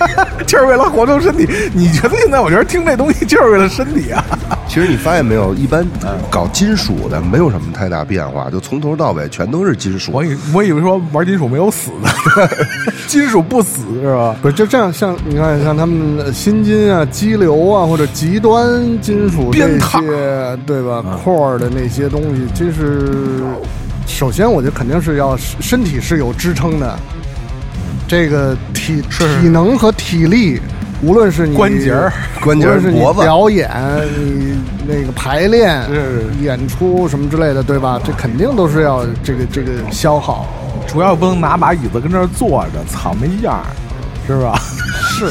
[0.48, 1.46] 就是为了活动身体。
[1.74, 4.24] 你觉得现在我觉得听这东西就是为了身体啊？
[4.68, 5.84] 其实你发现没有，一般
[6.30, 10.22] 搞金属的没有什么太大变化，就从头到尾全都是金属我。
[10.22, 12.48] 以我以为说玩金属没有死的，
[13.08, 14.36] 金属不死是吧？
[14.42, 23.40] 不是就这样，像你看，像他们的新金啊、激流啊，或者极端金属这些，对吧？core 的那些东西，其实
[24.06, 26.96] 首先我觉得肯定是要身体是有支撑的，
[28.06, 30.60] 这个体体能和体力，
[31.02, 33.70] 无论是你关节儿 关节儿是你脖子表演，
[34.16, 38.00] 你那个排练、是演出什么之类的，对吧？
[38.04, 40.46] 这肯定都是要这个这个消耗。
[40.86, 43.66] 主要不能拿把椅子跟这儿坐着，草没样儿，
[44.26, 44.58] 是吧？
[45.10, 45.26] 是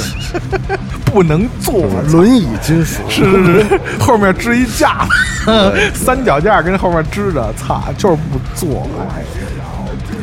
[1.11, 5.07] 不能坐，轮椅金属，是是是，后面支一架
[5.45, 9.23] 子， 三脚架跟后面支着，操，就是不坐，哎，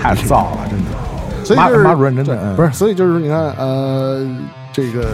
[0.01, 0.91] 太燥了，真的。
[1.35, 4.25] 马所以就是马主任真的不是，所以就是你看，呃，
[4.75, 5.07] 这个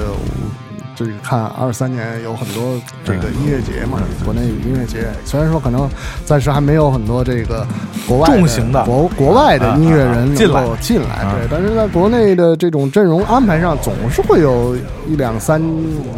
[0.96, 5.87] 这个看二三年有很多这个音乐节嘛，国内音乐节，虽然说可能
[6.25, 7.66] 暂时还没有很多这个
[8.09, 10.64] 国外重型的国国外的音乐人能进来。
[10.64, 14.75] 够进来，对，但是在国内的这种阵容安排上，总是会有
[15.07, 15.62] 一两三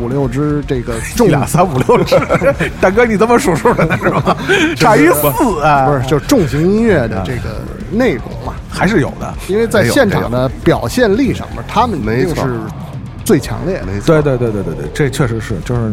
[0.00, 2.16] 五六支这个重两三五六支，
[2.80, 4.36] 大哥你这么数数的是吧？
[4.76, 9.34] 差一四啊，不是就是重型音乐的这个内容嘛，还是有的。
[9.48, 12.34] 因为在现场的表现力上面，他们一没错。
[12.34, 12.60] 定是
[13.24, 13.86] 最强烈的。
[13.86, 15.92] 没错，对对对对对对，这确实是，就是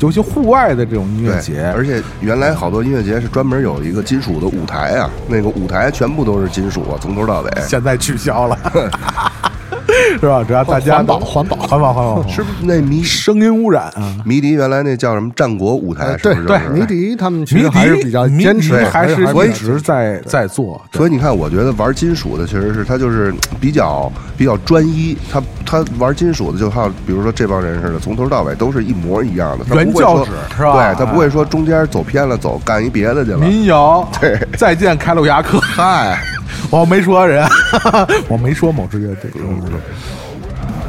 [0.00, 7.50] 尤其户外的这种音乐节，而且原来好多音乐节是专门有一个金属的舞台啊，那个舞台全部都是金属啊，从头到尾。
[7.68, 8.58] 现在取消了，
[10.20, 10.44] 是吧？
[10.46, 14.14] 只要大家环保环保环保环保，是不是那迷声音污染啊？
[14.24, 16.04] 迷笛原来那叫什么战国舞台？
[16.04, 16.58] 呃对是不是？
[16.58, 33.38] 对，迷笛他们其实还是比较坚持，还是是一直在在做，所以你看，我觉得玩金属的其实是他就是比较比较专一，他他玩金属的就好，比如说这帮人似的，从头到尾都是一模一样的，他不会说原教旨是吧对他不会说中间走偏了，走干一别的去了。
[33.38, 35.58] 民谣，对再见开路牙克。
[35.60, 36.18] 嗨，
[36.70, 37.46] 我没说人，
[38.28, 39.30] 我没说某支乐队，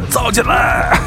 [0.09, 0.97] 造起来！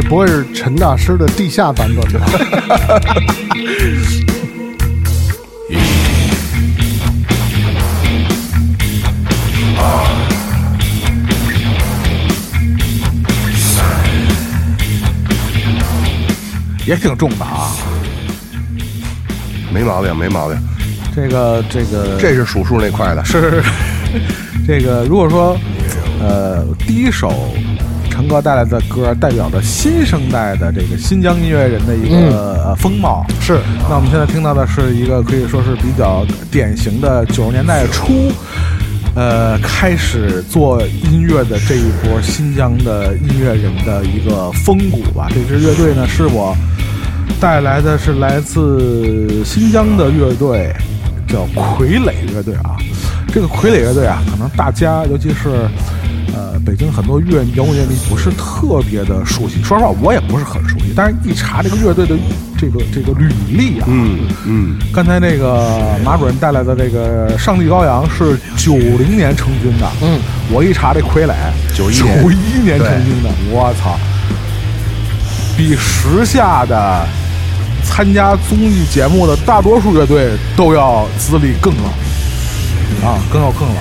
[0.00, 2.26] 这不会是陈大师的地下版本吧？
[16.86, 17.72] 也挺重的啊。
[19.70, 20.56] 没毛病，没毛病，
[21.14, 23.22] 这个这个这是数数那块的。
[23.22, 23.70] 是是是
[24.66, 25.54] 这个，如果说
[26.22, 27.52] 呃第一首
[28.20, 33.24] 唱陈哥带来的歌，代表着新生代的这个新疆音乐人的一个、呃风貌。
[33.40, 38.30] 是那我们现在听到的是一个可以说是比较典型的九十年代初，
[39.14, 45.28] 呃，开始做音乐的这一波新疆的音乐人的一个风骨吧。
[45.30, 46.54] 这支乐队呢，是我
[47.40, 50.74] 带来的是来自新疆的乐队，
[51.26, 52.76] 叫傀儡乐队啊。
[53.32, 55.70] 这个傀儡乐队啊，可能大家尤其是呃
[56.70, 59.60] 北京很多乐摇滚乐迷不是特别的熟悉。
[59.60, 60.92] 说实话，我也不是很熟悉。
[60.94, 62.14] 但是一查这个乐队的
[62.56, 70.20] 这个这个履历啊，嗯嗯，刚才那个马主任带来的这个《上帝羔羊》是九零年成军的，嗯，
[70.52, 71.34] 我一查这傀儡
[71.74, 73.98] 91九一年成军的，我操，
[75.56, 77.04] 比时下的
[77.82, 83.80] 参加综艺节目的大多数乐队都要资历更老啊，更要更老。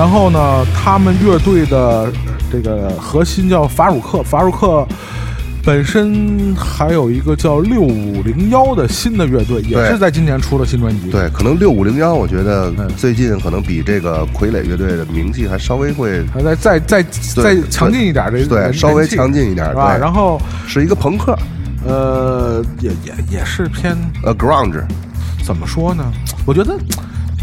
[0.00, 2.10] 然后呢，他们乐队的
[2.50, 4.86] 这个核心叫法鲁克，法鲁克。
[5.62, 11.10] 本身还有一个叫六五零幺的新的乐队，也是在今年出了新专辑。
[11.10, 17.02] 对，可能六五零幺，我觉得嗯最近可能比这个傀儡乐队的名气还稍微会还再再再
[17.36, 19.70] 再强劲一点，这对稍微强劲一点？
[19.74, 21.38] 对然后是一个朋克，
[21.86, 24.82] 呃，也也也是偏呃，grunge，
[25.44, 26.10] 怎么说呢？
[26.46, 26.74] 我觉得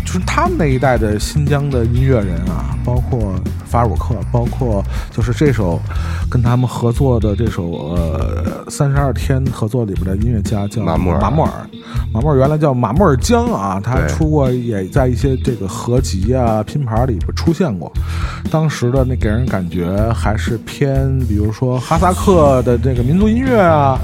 [0.07, 5.77] 就是他们那一代的新疆的音乐人啊，包括法鲁克，包括就是这首
[6.31, 11.19] 跟他们合作的这首呃三十二天合作里边的音乐家叫马木尔。
[11.19, 11.51] 马木尔，
[12.13, 17.91] 马木尔原来叫马木尔江啊，他出过也在一些这个合集啊拼盘里边出现过。
[18.49, 23.99] 当时的那给人感觉还是偏，比如说哈萨克的这个民族音乐啊，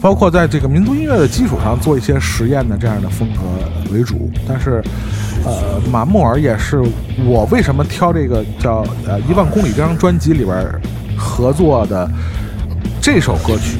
[0.00, 3.42] 包括在这个民族音乐的基础上做一些实验的这样的风格
[3.96, 4.30] 为主。
[4.46, 4.82] 但是，
[5.44, 6.82] 呃，马木尔也是
[7.24, 10.56] 我为什么挑这个叫呃一万公里这张专辑里边
[11.16, 12.08] 合作的
[13.00, 13.78] 这首歌曲。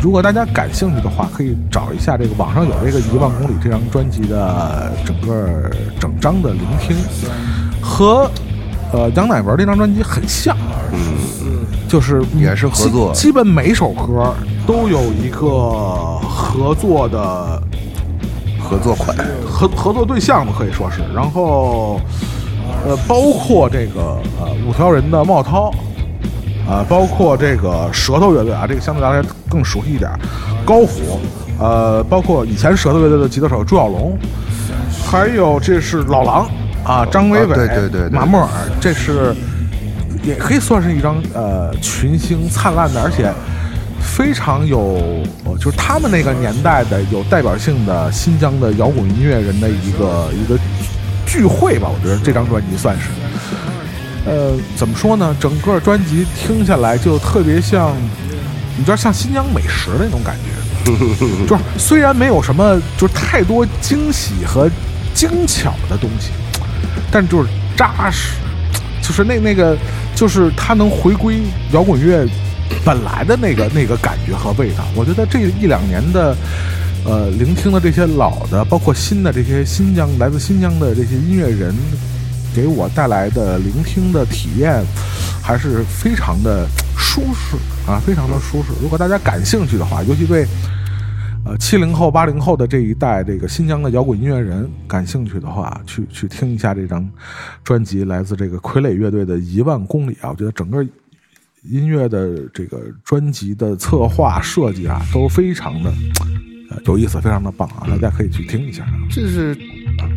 [0.00, 6.94] 如果大家感兴趣的话，可以找一下这个网上有这个《一万公里》这张专辑的整个整张的聆听，
[7.80, 8.30] 和
[8.92, 10.54] 呃杨乃文这张专辑很像，
[10.92, 14.34] 嗯，就是也是合作基基本每首歌
[14.66, 17.62] 都有一个合作的
[18.64, 19.14] 合作款，
[19.46, 21.02] 合合作对象吧，可以说是。
[21.14, 22.00] 然后，
[22.84, 25.70] 呃，包括这个呃五条人的茂涛，
[26.68, 30.10] 啊、包括这个舌头乐队啊，这个相对来说更熟悉一点。
[30.64, 31.20] 高虎，
[31.60, 34.16] 呃，包括以前舌头乐队的吉他手朱小龙，
[35.06, 36.48] 还有这是老狼
[36.82, 38.48] 啊，张伟伟，对对对马木尔，
[38.80, 39.34] 这是
[40.22, 43.30] 也可以算是一张呃群星灿烂的，而且
[44.14, 44.78] 非常有，
[45.44, 50.56] 呃就是他们那个年代的有代表性的新疆的摇滚音乐人的一个一个
[51.26, 51.88] 聚会吧。
[51.92, 53.08] 我觉得这张专辑算是，
[54.24, 55.36] 呃，怎么说呢？
[55.40, 57.92] 整个专辑听下来就特别像，
[58.78, 60.92] 你知道像新疆美食那种感觉，
[61.48, 64.70] 就是虽然没有什么就是太多惊喜和
[65.12, 66.30] 精巧的东西，
[67.10, 68.34] 但就是扎实，
[69.02, 69.76] 就是那那个，
[70.14, 72.24] 就是它能回归摇滚乐
[72.84, 74.84] 本来的那个那个感觉和味道。
[74.96, 76.36] 我觉得这一两年的，
[77.04, 81.74] 呃，聆听的这些老的，包括新的这些新疆来自新疆的这些音乐人，
[82.54, 84.82] 给我带来的聆听的体验，
[85.42, 87.56] 还是非常的舒适
[87.90, 88.72] 啊，非常的舒适。
[88.82, 90.46] 如果大家感兴趣的话，尤其对。
[91.46, 97.06] 呃，七零后、八零后的这一代这个新疆的摇滚音乐人感兴趣的话，去去听一下这张
[97.62, 100.82] 专辑，来自这个傀儡乐队的《一万公里》啊，我觉得整个
[101.64, 105.92] 音乐的这个专辑的策划设计啊，都非常的
[106.70, 108.86] 呃有意思，非常的棒啊，大家可以去听一下。
[109.10, 109.56] 这是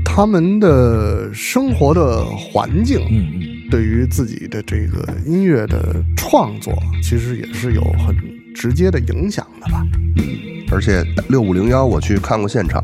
[0.03, 8.15] 他们的生活的环境，嗯嗯，对于自己的这个音乐的创作，其实也是有很
[8.53, 9.85] 直接的影响的吧。
[10.17, 10.23] 嗯
[10.69, 12.83] 而且六五零幺我去看过现场，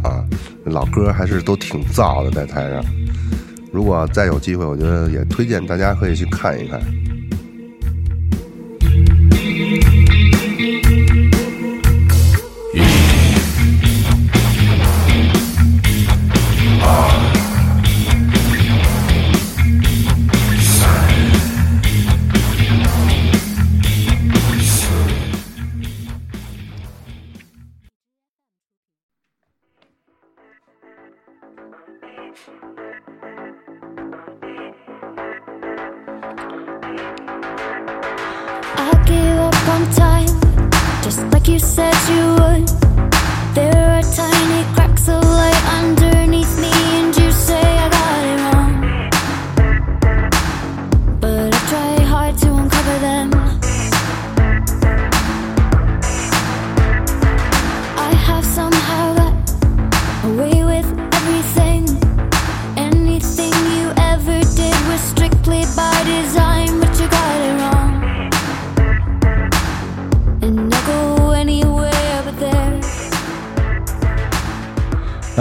[0.64, 2.82] 老歌还是都挺燥的，在台上。
[3.74, 6.80] 如果再有机会，我觉得也推荐大家可以去看一看。
[16.86, 17.23] Oh.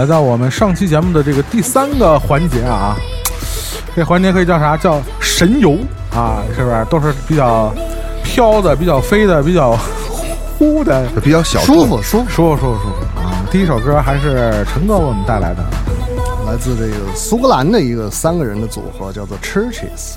[0.03, 2.93] 来到我们上期节目的这个第三个环节啊，
[3.95, 4.75] 这环节可以叫啥？
[4.75, 5.77] 叫神游
[6.13, 6.85] 啊，是不是？
[6.89, 7.73] 都是比较
[8.21, 9.79] 飘的、比较飞的、比较
[10.59, 12.29] 呼的，比较小舒服舒服。
[12.29, 13.47] 舒服舒服舒服啊！
[13.49, 15.63] 第一首歌还是陈哥为我们带来的，
[16.47, 20.15] 来自这个苏格兰的一个三个人的组合，叫做 Churches。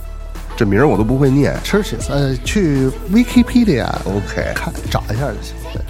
[0.57, 1.57] 这名儿我都不会念。
[1.65, 5.55] Churches，呃，去 Wikipedia OK，看找一下就行。
[5.73, 5.81] 对，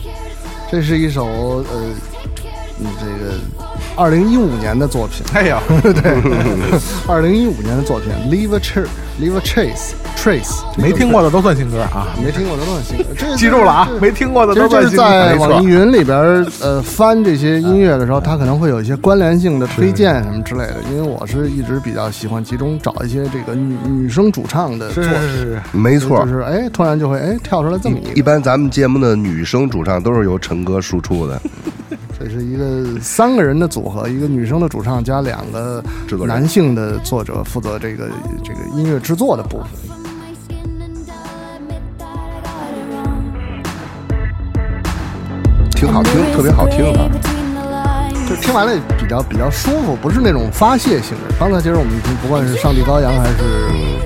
[0.70, 1.64] 这是一首呃，
[2.78, 3.38] 嗯，这个
[3.96, 6.20] 二零一五年的作品，哎呀， 对
[7.08, 8.88] 二零一五年的作品，Leave a Church,
[9.18, 12.08] Leave a Trace, Trace，没听过的都算新歌啊！
[12.22, 15.02] 没听过的都算新歌，这记住了啊，没听过的都算新歌。
[15.02, 16.14] 没错在网易云里边，
[16.60, 20.76] 呃，翻这些音乐的时候，它可能会有一些关联性的推荐什么之类的。
[20.92, 26.28] 因为我是一直比较喜欢集中找一些这个女女生主唱的作品，是是是是，没错就。
[26.32, 31.40] 是哎，突然就会哎跳出来这么一个，一般咱们节目的女生主唱都是由陈哥输出的，
[32.18, 35.82] 这是一个三个人的组合，一个女生的主唱加两个
[36.26, 38.10] 男性的作者负责这个
[38.42, 39.66] 这个音乐制作的部分。
[45.70, 47.35] 挺好听，特别好听啊。
[48.36, 51.34] 就听完了比较比较舒服，不是那种发泄性的。
[51.38, 53.34] 刚才其实我们听，不管是上帝羔羊还是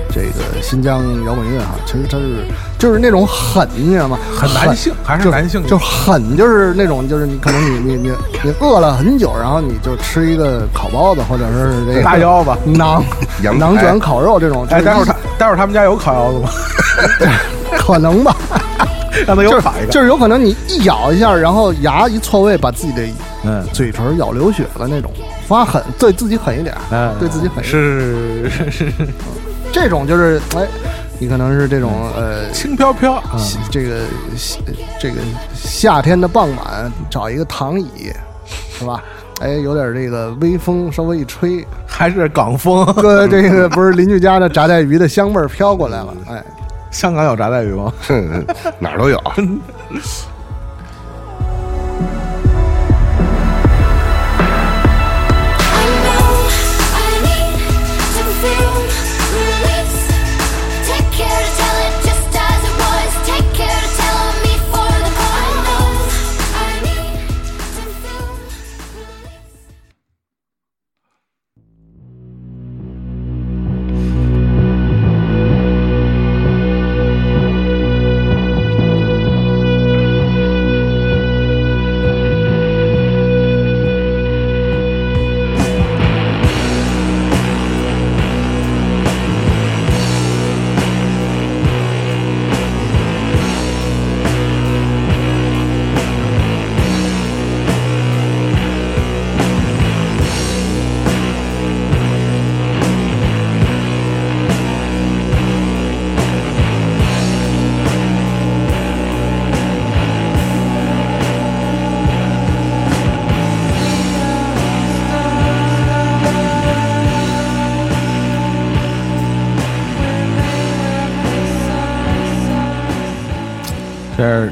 [0.09, 2.45] 这个新疆摇滚乐哈，其实它是
[2.77, 4.17] 就是那种狠，你知道吗？
[4.35, 8.11] 很男性，还是男性，就狠，就是那种，就是你可能你你你
[8.43, 13.03] 你饿了很久，然后你就吃一个烤包子，或者是这个大腰子馕
[13.41, 14.65] 馕卷烤肉这种。
[14.69, 16.49] 哎，待会儿他他待会儿他们家有烤腰子吗？
[17.77, 18.35] 可能吧，
[19.25, 19.91] 让他有就是我烤一个。
[19.91, 23.03] 就是有可能你一咬一下，然后牙一错位，把自己的
[23.43, 25.11] 嗯，嘴唇咬流血了那种，
[25.47, 27.65] 发狠，对自己狠一点，嗯对自己狠一点。
[27.69, 29.07] 是是是是，
[29.71, 30.67] 这种就是哎，
[31.19, 32.49] 你可能是这种呃。
[32.51, 33.39] 轻飘飘啊，
[33.71, 34.01] 这个
[34.99, 35.15] 这个
[35.53, 38.11] 夏天的傍晚，找一个躺椅，
[38.77, 39.03] 是吧？
[39.39, 42.85] 哎，有点这个微风，稍微一吹，还是港风。
[42.93, 46.43] 哥，这个不是邻居家的炸带鱼的香味儿飘过来了，哎，
[46.91, 47.91] 香港有炸带鱼吗？
[48.79, 49.19] 哪儿都有。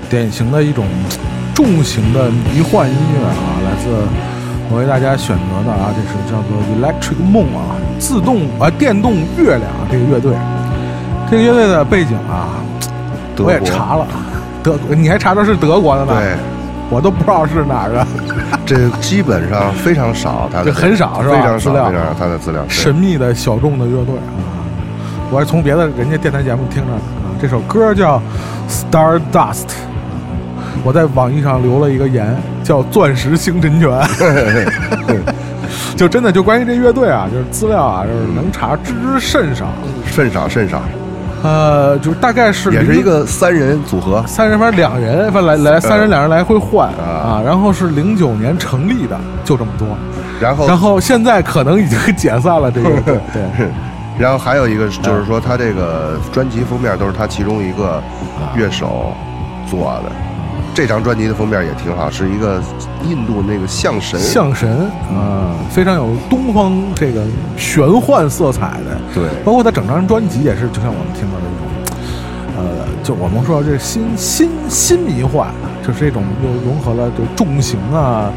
[0.10, 0.86] 典型的一种
[1.54, 3.90] 重型的迷幻音乐啊，来自
[4.72, 10.34] 我为大家选择的啊，这是叫做 Electric Moon 啊，自动啊电动月亮啊，这个乐队，
[11.30, 12.58] 这个乐队的背景啊，
[13.38, 14.08] 我也查了，
[14.64, 16.14] 德国，你还查到是德国的呢？
[16.18, 16.36] 对，
[16.90, 18.08] 我都不知道是哪儿的，
[18.66, 24.58] 这基本上非常少，他的这很少是吧非常少，资料非常少，他的资料神秘的小众的乐队啊，
[25.30, 27.30] 我还从别的人家电台节目听着的啊。
[27.42, 28.18] 这首歌叫
[28.70, 29.68] 《Stardust》，
[30.84, 33.90] 我在网易上留了一个言，叫“钻石星辰泉”。
[35.96, 39.68] 就真的就关于这乐队啊，就是资料啊，就是能查知之甚少。
[40.06, 40.82] 甚少甚少，
[41.44, 47.42] 呃，就是大概是也是一个三人组合，三人，反正两人，反正来来三人两人来回换啊啊。
[47.46, 49.88] 然后是零九年成立的，就这么多。
[50.40, 53.68] 然后然后现在可能已经解散了，这个 乐队对。
[54.18, 58.02] 然后还有一个就是说，他这个专辑封面都是他其中一个
[58.56, 59.14] 乐手
[59.70, 60.12] 做的。
[60.80, 62.62] 这张专辑的封面也挺好，是一个
[63.04, 67.22] 印度那个象神，象神啊，非常有东方这个
[67.58, 68.98] 玄幻色彩的。
[69.14, 71.68] 对包括他整张专辑也是，就像我们听到的那种，
[72.56, 75.50] 呃，就我们说这新新新迷幻，
[75.86, 78.32] 就是这种又融合了就重型啊，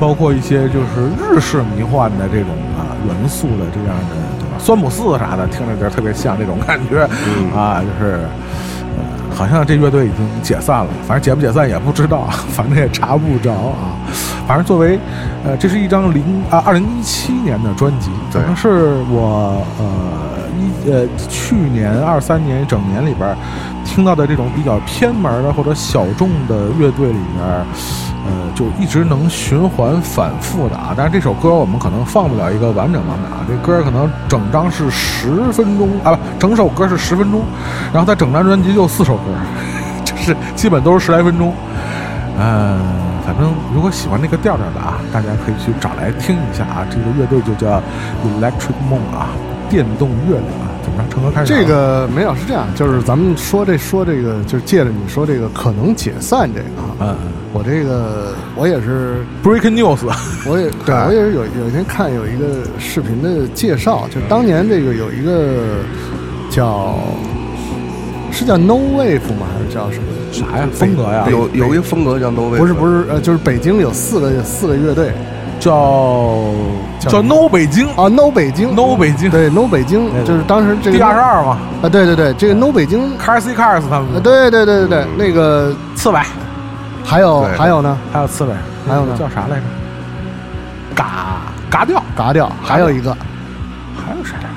[0.00, 4.58] 包括一些就是日式迷幻的这种啊元素的这样的，对吧？
[4.58, 7.08] 酸姆四啥的，听着就特别像这种感觉、
[7.56, 8.18] 啊，就是。
[9.34, 13.98] 呃好像这乐队已经解散了，反正解不解散也不知道，反正也查不着啊。
[14.46, 14.98] 反正作为，
[15.44, 19.84] 呃，这是一张零啊二零一七年的专辑，对可能是我呃
[20.56, 23.36] 一呃去年二三年整年里边
[23.84, 27.64] 听到的这种比较偏门的或者小众的乐队里边儿，
[28.24, 30.94] 呃，就一直能循环反复的啊。
[30.96, 37.42] 但是这首歌我们可能放不了一个完整版本啊，这歌可能整张是十分钟啊，不，整首歌是十分钟，
[37.92, 39.22] 然后它整张专辑就四首歌，
[40.04, 41.52] 就是基本都是十来分钟。
[42.38, 42.80] 嗯，
[43.24, 46.84] 反正如果喜欢那个调调的啊，大家可以去找来听一下啊。
[46.90, 47.80] 这个乐队就叫
[48.24, 49.28] Electric Moon 啊，
[49.68, 50.63] 电动月亮。
[50.84, 60.00] 怎么着，成哥开始啊这个没有是这样，就是咱们说这说这个，就是借着你说这个可能解散这个啊，嗯我这个我也是，Breaking News
[60.44, 65.54] 我也对 我也是有有一天看有一个视频的介绍，就当年这个有一个
[66.50, 66.98] 叫
[68.32, 69.46] 是叫 No Wave 吗？
[69.54, 70.04] 还是叫什么？
[70.32, 70.68] 啥呀？
[70.72, 71.28] 风格呀？
[71.30, 75.12] 有有一个风格叫 No Wave，不是不是呃，就是北京有四个四个乐队
[75.64, 76.44] 叫
[77.00, 83.16] 叫叫 No 北京啊，No 北京 No 北京对 No 北京就是当时这个第二十二嘛啊，对对对，这个 No 北京。
[83.18, 86.20] ，Car C Cars 他们呃，对对对对对，那个刺猬，
[87.02, 88.52] 还有还有呢，还有刺猬，
[88.86, 89.62] 还有呢叫啥来着？
[90.94, 91.40] 嘎
[91.70, 93.10] 嘎调，嘎掉，还有一个，
[93.96, 94.48] 还有谁来着？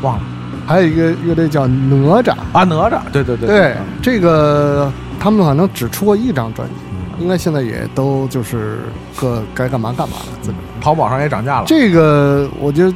[0.00, 0.22] 忘了
[0.66, 2.32] 还有一个乐队叫哪吒。
[2.54, 4.90] 啊，哪吒，对对对对，这个
[5.20, 6.74] 他们好像只出过一张专辑，
[7.18, 8.78] 应该现在也都就是
[9.16, 10.26] 各该干嘛干嘛了。
[10.42, 11.64] 自个儿淘宝上也涨价了。
[11.66, 12.92] 这个我觉得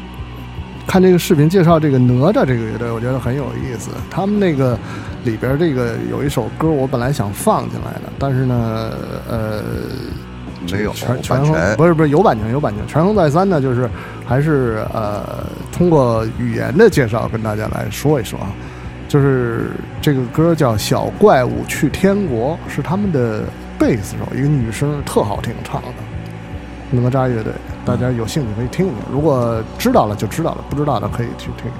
[0.87, 3.91] 看这个视频介绍这个哪吒这个乐队，我觉得很有意思。
[4.11, 4.79] 他们那个
[5.25, 8.91] 里边这个有一首歌，我本来想放进来的，但是呢，
[9.29, 9.63] 呃。
[10.73, 13.89] 没有权权衡不是不是有版权有版权，权衡再三呢，就是
[14.27, 18.51] 还是呃通过语言的介绍跟大家来说一说啊，
[19.07, 19.71] 就是
[20.03, 23.45] 这个歌叫《小怪物去天国》，是他们的
[23.79, 25.89] 贝斯手一个女生特好听唱的
[26.91, 27.53] 哪吒乐队，
[27.85, 31.71] 大家有兴趣可以听一听，如果知道了就知道了，不知道的可以去听。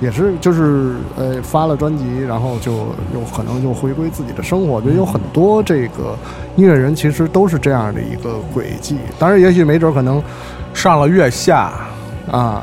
[0.00, 2.72] 也是，就是呃，发了专辑，然后就
[3.12, 4.72] 有可能就回归自己的生活。
[4.72, 6.16] 我觉得有很多这个
[6.56, 8.96] 音乐人其实都是这样的一个轨迹。
[9.18, 10.22] 当然，也许没准可能
[10.72, 11.70] 上了月下，
[12.32, 12.58] 啊，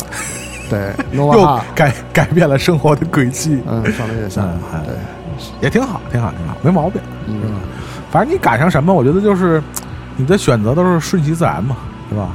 [0.67, 4.41] 对， 又，改改变了生活的轨迹，嗯，上了月下
[4.83, 4.95] 对，
[5.61, 6.99] 也挺好，挺好，挺好，没毛病。
[7.27, 7.39] 嗯，
[8.11, 9.61] 反正你赶上什么，我觉得就是
[10.15, 11.75] 你的选择都是顺其自然嘛，
[12.09, 12.29] 对吧？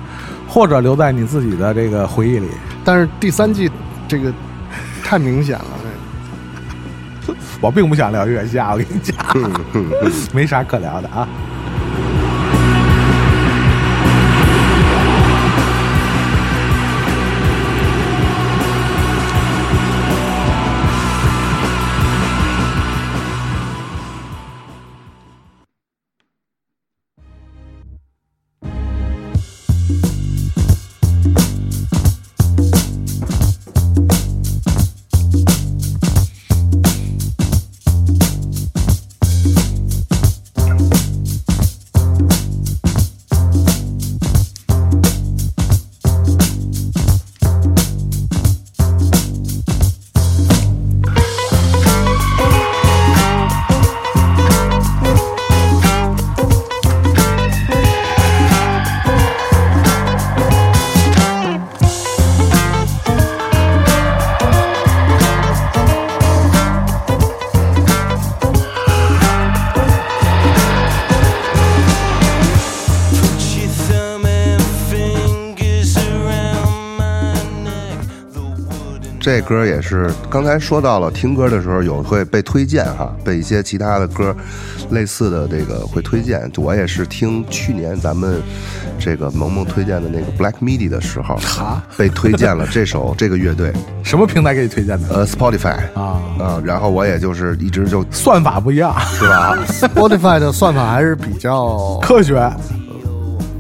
[0.49, 2.49] 或者留在你自己的这个回忆里。
[2.85, 3.71] 但是第三季
[4.07, 4.33] 这个
[5.03, 5.65] 太明显了，
[7.27, 9.17] 这个 我并不想聊月下，我跟你讲，
[9.75, 9.87] 嗯
[10.35, 11.27] 没啥可聊的啊。
[79.33, 84.37] 这歌也是刚才说到了，听歌的时候有会被推荐哈，被一些其他的歌
[84.91, 86.53] 类似的这个会推荐。
[86.59, 88.43] 我也是听去年咱们
[88.99, 91.39] 这个萌萌推荐的那个 Black Midi 的时候，
[91.97, 93.73] 被推荐了这首 这个乐队，
[94.03, 95.09] 什么平台给你推荐的？
[95.09, 99.57] 呃，Spotify 啊啊，然后我也就是一直就算法不一样，是吧？
[99.67, 102.35] Spotify 的算法还是比较，科学，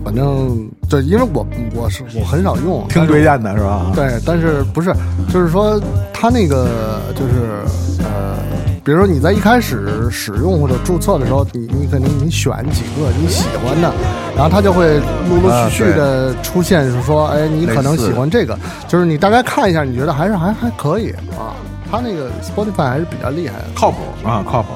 [0.04, 3.92] 反正对，因为我我是我很少用，听推荐的是吧？
[3.94, 4.92] 对，但是不是，
[5.32, 5.80] 就是说
[6.12, 7.62] 它那个就是
[8.04, 8.36] 呃，
[8.84, 13.92] 比如说你在一开始使用或者注册的时候，你你肯定你选几个你喜欢的，
[14.36, 14.98] 然后它就会
[15.28, 21.54] 陆陆续续的出现，是说，哎，你可能喜欢这个，就是你大概看一下，你觉得还是还还可以啊。
[21.90, 23.64] 它那个 Spotify 还是比较厉害的。
[23.74, 24.68] 靠谱啊，靠谱。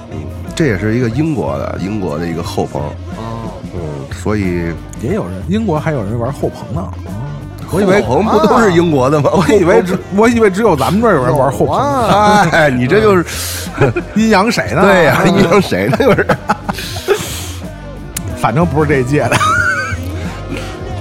[0.55, 3.25] 这也是一个英国的英国的一个后朋，哦，嗯，
[4.11, 6.89] 所以也有人，英国还有人玩后朋呢。
[7.73, 9.31] 我以为后朋不都是英国的吗？
[9.33, 13.25] 我以为 只我以为只有咱们这儿有人玩后朋，啊，哎，你这就是
[14.15, 14.83] 阴阳谁呢？
[14.83, 15.97] 对呀，阴阳谁呢？
[15.99, 16.27] 就是
[18.39, 19.37] 反正不是这一届的。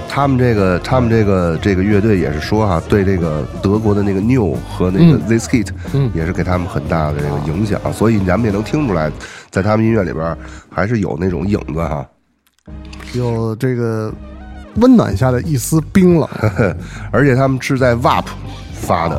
[0.10, 9.12] 他们这个他们这个这个乐队也是说哈，对这个德国的那个 New 和那个 This Kit，嗯也是给他们很大的这个影响，所以咱们也能听出来，
[9.52, 10.36] 在他们音乐里边
[10.74, 12.04] 还是有那种影子哈。
[13.14, 14.12] 有这个
[14.76, 16.28] 温暖下的一丝冰冷。
[17.12, 18.24] 而且他们是在 WAP
[18.74, 19.16] 发的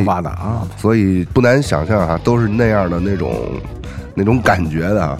[0.00, 0.62] 以发的啊？
[0.76, 3.34] 所以不难想象哈，都是那样的那种
[4.14, 5.18] 那种感觉的啊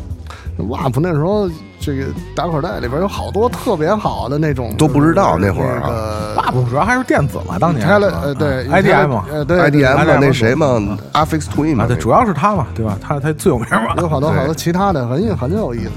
[0.58, 1.48] ，WAP 那时候
[1.80, 2.04] 这个
[2.34, 12.96] 打口袋里边有好多特别好的那种，都不知道那会儿啊那个发不主要还是电子嘛，当年开了呃对啊 IDM 呃对 IDM 嘛，那谁嘛，Affix Twin 嘛啊，，对，主要是他嘛，对吧？
[13.02, 13.94] 他他最有名嘛。
[13.98, 15.90] 有好多好多其他的很很有意思。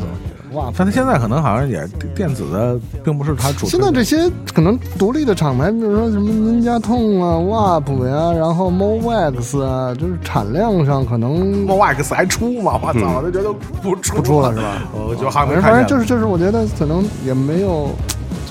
[0.57, 3.67] WAP 但他现在可能好像也电子的，并不是他主。
[3.67, 12.79] 现在这些可能独立的厂牌，比如说什么宁家痛啊、WAP 呀，然后 MoWax 啊，就是产量上可能 MoX 还出吗？
[12.81, 14.81] 我操，我就觉得不出不出了是吧？
[14.93, 15.79] 我就还反正没看见。
[15.79, 17.89] 反正就是就是，我觉得可能也没有，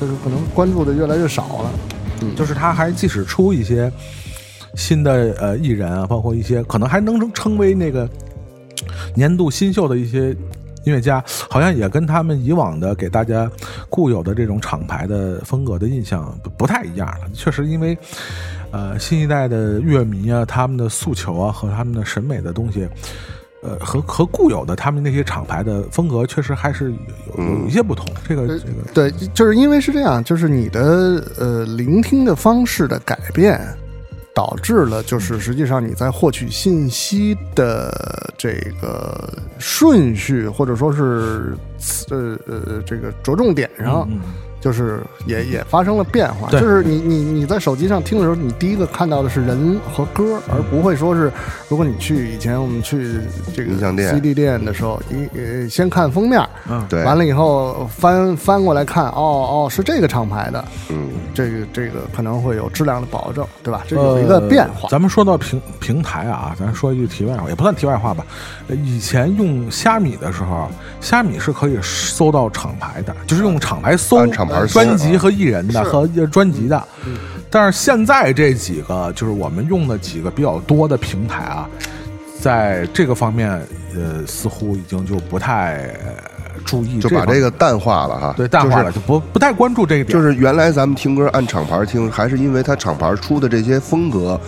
[0.01, 1.71] 就是可能关注的越来越少了。
[2.23, 3.93] 嗯就是他还即使出一些
[4.75, 8.09] 新的呃艺人啊，包括一些可能还能称为那个
[9.15, 10.35] 年度新秀的一些
[10.87, 13.51] 音乐家，好像也跟他们以往的给大家
[13.91, 17.29] 固有的这种厂牌的风格的印象不不太一样了。
[17.35, 17.99] 确实，因为
[18.71, 22.89] 呃新一代的乐迷啊，他们的诉求啊和他们的审美的东西。
[23.63, 26.99] 呃，和和固有的他们那些厂牌的风格确实还是有
[27.37, 28.07] 有有一些不同。
[28.29, 33.59] 这个呃这个对，就是因为是这样，就是你的呃聆听的方式的改变，
[34.37, 37.91] 导致了就是实际上你在获取信息的
[38.37, 41.57] 这个顺序或者说是
[42.11, 44.07] 呃呃这个着重点上，
[44.61, 46.51] 就是也也发生了变化。
[46.51, 51.33] 就是你你你在手机上听的时候，你第一个看到的是人和歌，而不会说是
[51.69, 53.21] 如果你去以前我们去
[53.55, 59.13] 这个音像店 CD 店的时候，你呃先看封面，嗯，对，完了以后翻翻过来看，哦
[59.67, 63.85] 哦，是这个厂牌的，嗯，这个这个可能会有质量的保证，对吧？
[63.87, 64.89] 这有一个变化。
[64.89, 68.25] 呃咱们说到平平台啊，咱说一句题外话，也不算题外话吧。
[68.69, 70.69] 呃以前用虾米的时候，
[71.01, 76.83] 虾米是可以搜到厂牌的，就是用厂牌搜按厂牌搜专辑和艺人的和呃专辑的。
[77.49, 81.69] 但是现在这几个就是我们用的几个比较多的平台啊，
[82.41, 83.51] 在这个方面，
[83.95, 90.19] 呃，似乎已经就不太呃注意就把这个淡化了哈，对淡化了，就不不太关注这个点。
[90.19, 94.39] 就是原来咱们听歌按厂牌听，还是因为它厂牌出的这些风格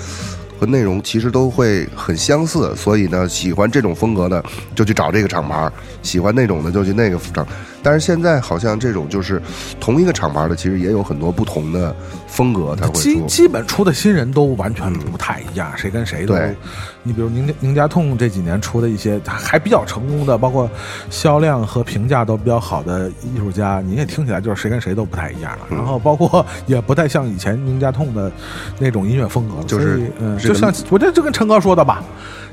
[0.59, 4.45] 和内容其实都会很相似，所以呢，喜欢这种风格的
[4.75, 5.71] 就去找这个厂牌，
[6.03, 7.47] 喜欢那种的就去那个厂。
[7.83, 9.41] 但是现在好像这种就是
[9.81, 11.95] 同一个厂牌的，其实也有很多不同的
[12.27, 13.01] 风格，它会出。
[13.01, 16.55] 基基本出的新人都完全不太一样，谁跟谁都对。
[17.03, 20.69] 你比如宁宁家痛这几年出的一些还比较成功的，包括
[21.09, 25.67] 销量和评价都比较好的艺术家，你也听起来就是谁跟谁都不太一样了。
[25.71, 28.31] 嗯然后包括也不太像以前宁家痛的
[28.79, 32.03] 那种音乐风格了，就是嗯，就像我觉得就跟陈哥说的吧，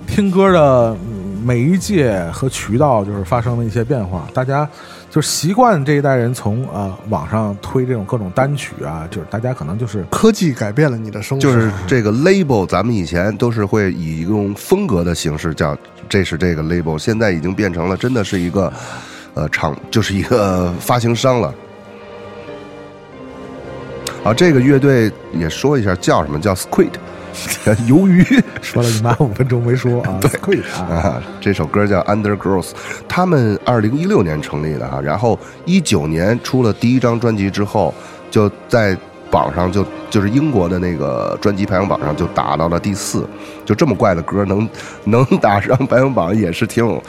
[0.07, 4.69] 听歌的嗯媒介和渠道就是发生了一些变化，大家
[5.15, 15.73] 就是习惯这一代人从呃网上推这种各种单曲啊，就是大家可能就是科技改变了你的生活，就是这个 label，咱们以前都是会以一种风格的形式叫
[16.09, 18.73] 这是这个 label，现在已经变成了真的是一个
[19.35, 21.55] 呃厂，就是一个发行商了。
[24.25, 26.91] 啊，这个乐队也说一下叫什么叫 Squid，
[27.87, 28.23] 鱿鱼。
[28.61, 32.71] 说了你妈五分钟没说啊，对，亏啊，啊，这首歌叫 Undergrowth
[33.07, 37.93] 他们二零一六年成立的哈，然后一九年出了第一张专辑之后，
[38.31, 38.97] 就在
[39.31, 43.27] 榜上就就是英国的那个专辑排行榜上就打到了第四，
[43.65, 44.67] 就这么怪的歌能
[45.05, 47.01] 能打上排行榜也是挺有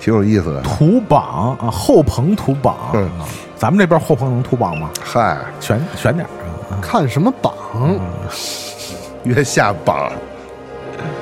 [0.00, 0.62] 挺有意思的。
[0.62, 3.04] 土榜啊，后棚土榜，嗯。
[3.18, 3.26] 啊
[3.56, 4.90] 咱们这边后棚能土榜吗？
[5.02, 6.26] 嗨，选选点
[6.68, 7.54] 啊，看什么榜，
[9.24, 10.12] 月下榜，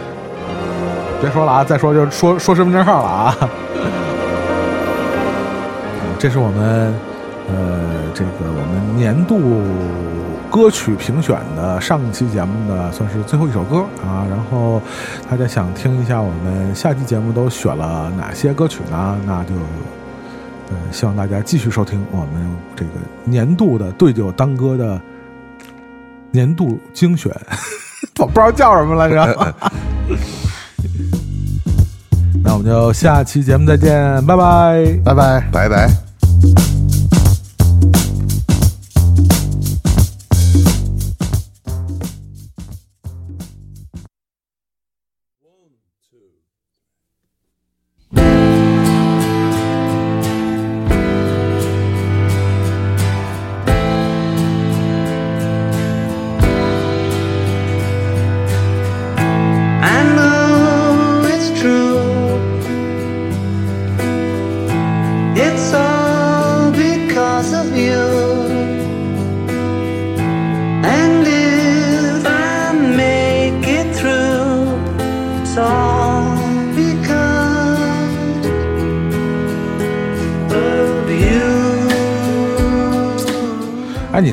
[1.21, 3.37] 别说了啊，再说就说说身份证号了啊。
[6.19, 6.95] 这是我们
[7.49, 7.81] 呃
[8.15, 9.41] 这个我们年度
[10.51, 14.25] 歌曲评选的上期节目的算是最后一首歌啊。
[14.31, 14.81] 然后
[15.29, 19.19] 大家想听一下我们下期节目都选了哪些歌曲呢？
[19.27, 19.55] 那就
[20.71, 22.91] 呃希望大家继续收听我们这个
[23.25, 25.01] 年度的对酒当歌的
[26.31, 27.33] 年度精选，
[28.19, 29.55] 我不知道叫什么来着。
[32.45, 35.01] 那我们就下期节目再见，拜拜。
[35.05, 35.41] 拜拜。
[35.53, 36.12] 拜拜。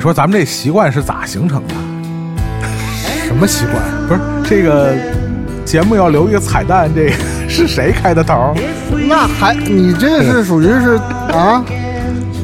[0.10, 1.76] 说咱们这习惯是咋形成的？
[3.28, 3.80] 什么习惯？
[4.07, 4.91] 不是这个
[5.64, 7.12] 节目要留一个彩蛋，这个
[7.47, 8.55] 是谁开的头？
[9.07, 10.99] 那还你这是属于是
[11.32, 11.64] 啊？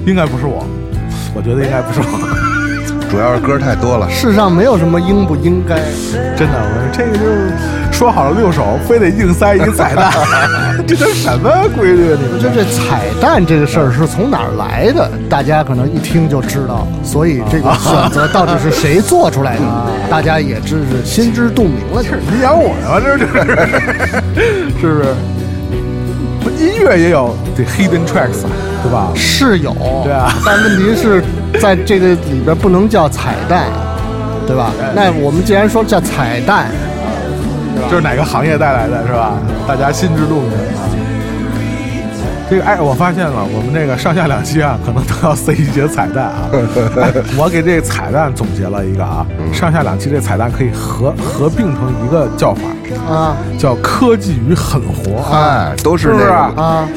[0.05, 0.63] 应该不是我，
[1.33, 3.09] 我觉得应该不是我。
[3.09, 4.07] 主要是歌太多了。
[4.11, 5.77] 世上没有什么应不应该，
[6.37, 7.51] 真的，我这个就是
[7.95, 10.11] 说好了六首，非得硬塞一个彩蛋，
[10.85, 12.19] 这都什么规律啊？
[12.21, 15.09] 你们就这彩蛋这个事儿是从哪儿来的？
[15.29, 19.61] 大家可能一听就知道，所以这个选择到底是谁做出来的，
[20.09, 22.03] 大家也真是心知肚明了。
[22.03, 22.99] 就是你养我呢吗？
[22.99, 23.25] 这是
[24.81, 25.15] 是不是？
[26.59, 28.43] 音乐也有这 hidden tracks，
[28.83, 29.07] 对吧？
[29.15, 29.73] 是有，
[30.03, 31.23] 对啊但问题是
[31.61, 33.67] 在这个里边不能叫彩蛋，
[34.45, 34.73] 对吧？
[34.93, 36.67] 那我们既然说叫彩蛋，
[37.89, 39.33] 就是哪个行业带来的是吧？
[39.67, 40.83] 大家心知肚明啊。
[42.47, 46.49] 这个哎，我发现了，我们这个上下两期啊，可能都要塞一些彩蛋啊。
[47.01, 52.61] 哎我给这个彩蛋总结了一个啊，上下两期这彩蛋可以合合并成一个叫法
[53.11, 55.23] 啊，叫科技与狠活。
[55.35, 56.87] 哎，都是是不是那个啊，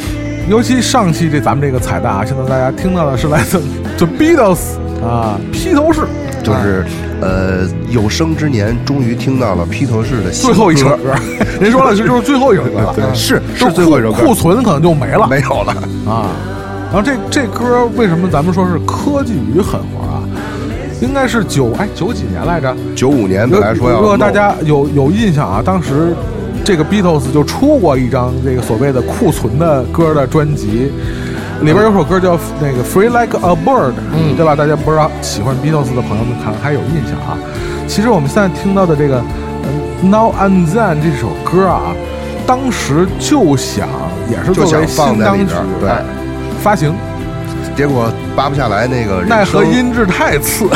[0.48, 3.58] 尤其上期这咱们这个彩蛋啊，现在大家听到的是来自
[3.96, 4.58] The Beatles
[5.02, 6.02] 啊，披头士
[6.48, 6.84] 就是
[7.20, 11.14] 呃有生之年终于听到了披头士的新最后一首歌
[11.60, 11.70] 您。
[11.70, 15.26] 说了，这就是最后一首歌了，对，是就是最后一首歌库，存可能就没了。
[15.28, 15.72] 没有了。
[16.06, 16.30] 啊。
[16.90, 20.22] 然后这这歌为什么咱们说是科技与狠活啊？
[21.00, 22.74] 应该是九哎九几年来着？
[22.96, 26.14] 九五年本来说要如果大家有有印象啊，当时
[26.64, 30.90] 这个 Beatles 就出过一张这个所谓的库存的歌的专辑，
[31.60, 34.54] 里边有首歌叫那个 Free Like a Bird，嗯，对吧？
[34.54, 37.36] 大家不知道喜欢 Beatles 的朋友们可能还有印象啊。
[37.86, 39.68] 其实我们现在听到的这个呃
[40.02, 41.94] Now and Then 这首歌啊，
[42.46, 43.88] 当时就想
[44.30, 45.88] 也是作为就想放新当曲在里边对。
[45.90, 46.02] 哎
[46.62, 46.92] 发行，
[47.76, 50.66] 结果扒不下来那个奈何音质太次，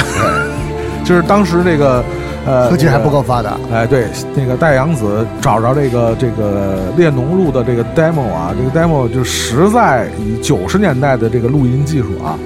[1.04, 2.02] 就是当时这个
[2.45, 3.57] 呃科技还不够发达。
[3.72, 12.38] 哎，对，那个戴阳子找着这个这个列侬录的这个 demo 啊，这个 demo 就实在以九十年代的这个录音技术啊，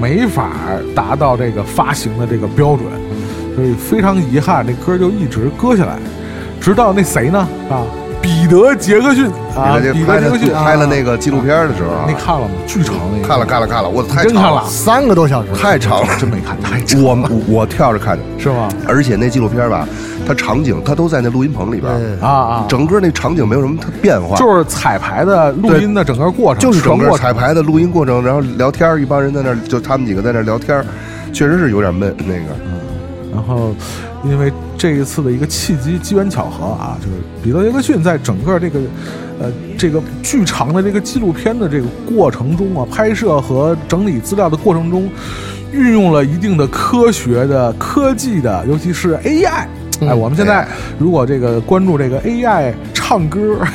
[0.00, 0.50] 没法
[0.94, 2.86] 达到这个发行的这个标准，
[3.56, 5.96] 所以非常遗憾，这歌就一直搁下来，
[6.60, 7.38] 直到那谁呢
[7.70, 7.84] 啊，
[8.22, 9.26] 彼得杰克逊。
[9.56, 10.54] 啊，彼这拍了得杰克逊。
[10.54, 12.04] 拍了那个纪录片的时候啊。
[12.06, 12.54] 你，看了吗？
[12.66, 14.48] 巨长那个，看了看了看了，我太真看了。
[14.48, 18.68] 长了，三个多小时，太长了，真没看，太长我我我跳着看的，是吗？
[18.86, 19.86] 而且那纪录片吧，
[20.26, 22.26] 它场景它都在那录音棚里边，对。
[22.26, 30.84] 啊啊，整个那场景没有什么特变化，就是彩排的录音的整个过程，就是整个彩排的录音过程，然后聊天儿，一帮人在那儿，就他们几个在那聊天儿，
[31.32, 32.14] 确实是有点闷。
[32.18, 32.44] 那个。
[33.34, 33.74] 然后，
[34.24, 38.80] 因为这一次的一个契机机缘巧合啊，就是彼得·杰克逊在整个这个
[39.40, 45.08] 呃这个巨长的这个纪录片的这个过程中啊，拍摄和整理资料的过程中，
[45.72, 49.66] 运用了一定的科学的科技的，尤其是 AI。
[50.00, 50.66] 哎，我们现在
[50.98, 53.58] 如果这个关注这个 AI 唱歌。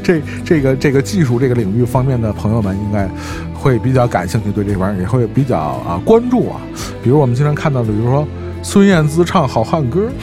[0.00, 3.06] 这这个这个技术这个领域方面的朋友们应该
[3.52, 6.60] 会比较感兴趣，对这玩意儿也会比较啊关注啊。
[7.02, 8.26] 比如我们经常看到的，比如说
[8.62, 10.08] 孙燕姿唱好汉歌，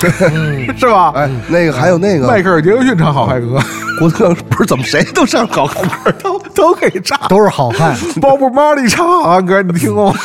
[0.77, 1.11] 是吧？
[1.15, 3.59] 哎，那个还有那个迈克尔·杰克逊唱好汉歌，
[3.99, 7.17] 郭德纲，不是怎么谁都唱好汉歌， 都都可以唱。
[7.27, 7.95] 都是好汉。
[8.21, 10.19] 鲍勃·马利唱好汉歌，你听过吗？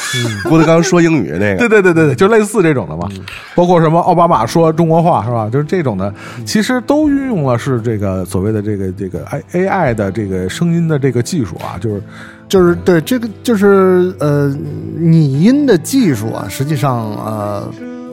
[0.49, 3.09] 郭德纲说英语那对个，对对对对，就类似这种的嘛，
[3.55, 5.49] 包括什么奥巴马说中国话是吧？
[5.51, 6.13] 就是这种的，
[6.45, 12.03] 其实都运用了是这个所谓的这个这个 A A I 的这个声音的这个技术啊，就是
[12.49, 14.55] 就是对这个就是呃
[14.99, 17.71] 拟音的技术啊，实际上呃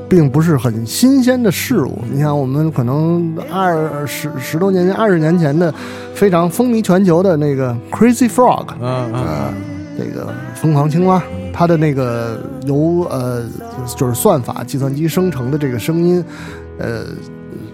[0.10, 1.98] 并不是很新鲜的事物。
[2.12, 5.74] 你看，我们可能二十十多年前、二十年前的
[6.14, 9.54] 非常风靡全球的那个 Crazy Frog，嗯嗯呃，
[9.98, 11.22] 那个疯狂青蛙，
[11.54, 13.44] 它的那个由呃
[13.96, 16.24] 就是算法计算机生成的这个声音，
[16.80, 17.06] 呃，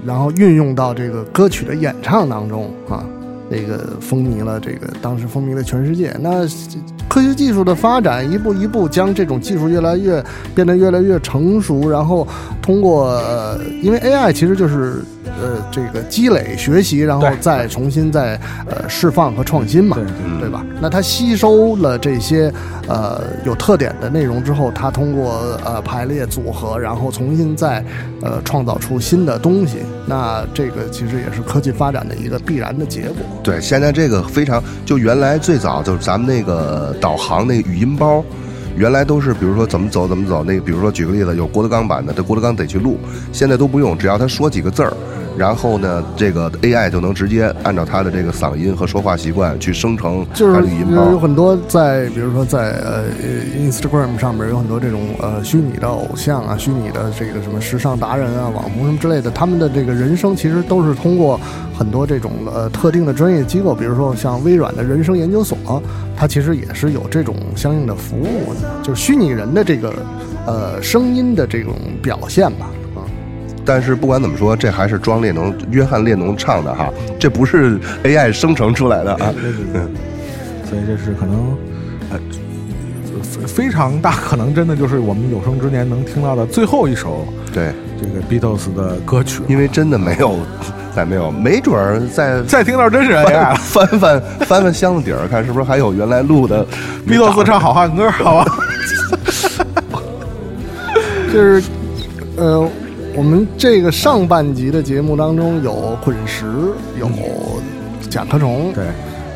[0.06, 3.06] 然后运用到这个歌曲的演唱当中啊，
[3.50, 6.16] 那个风靡了这个当时风靡了全世界。
[6.20, 6.48] 那
[7.08, 10.24] 科学技术的发展，一步一步将这种技术越来越
[10.56, 12.28] 变得越来越成熟，然后
[12.62, 15.04] 通过呃，因为 AI 其实就是
[15.44, 20.66] 呃这个积累学习，然后再重新再呃释放和创新嘛，对对吧？
[20.82, 22.52] 那它吸收了这些
[22.88, 27.84] 呃有特点的内容之后，它通过呃排列组合，然后重新再
[28.22, 29.80] 呃创造出新的东西。
[30.06, 33.18] 那这个其实也是科技发展的一个必然的结果。
[33.44, 38.24] 对，现在这个非常，就原来最早就是咱们那个导航那个语音包。
[38.76, 42.98] 原来都是，比如说怎么走怎么走，那个比如说举个例子，有郭德纲版的，这郭德纲得去录，
[43.32, 44.92] 现在都不用，只要他说几个字儿，
[45.38, 50.22] 然后呢，这个 AI 就能直接按照他的这个嗓音和说话习惯去生成
[50.66, 51.06] 语音包。
[51.06, 61.40] 有有很多在，比如说在呃呃 Instagram 上面有很多这种呃虚拟的偶像啊、虚拟的这个什么时尚达人啊、网红什么之类的，他们的这个人生其实都是通过
[61.78, 65.58] 很多这种呃特定的专业机构，比如说像微软的人生研究所，
[66.16, 69.94] 它其实也是有这种相应的服务的，就是虚拟人的这个
[70.46, 72.70] 呃声音的这种表现吧。
[73.64, 79.34] 啊，但是不管怎么说，这还是庄列侬、约翰列侬唱的哈，这不是 AI 生成出来的啊。
[80.70, 81.58] 所以这是可能
[82.12, 82.20] 呃
[83.22, 89.42] 非非常大可能，真的就是我们有生之年能听到的最后一首对，这个 Beatles 的歌曲。
[89.48, 90.38] 因为真的没有，
[90.96, 96.66] 再没有，没准儿再再听到真是 AI 了翻翻翻翻箱子底儿，看是不是还有原来录的
[97.08, 98.58] Beatles 唱好汉歌，好吧？
[101.32, 101.64] 就是
[102.38, 102.68] 呃，
[103.16, 106.46] 我们这个上半集的节目当中有滚石，
[107.00, 107.08] 有
[108.10, 108.84] 甲壳虫，对，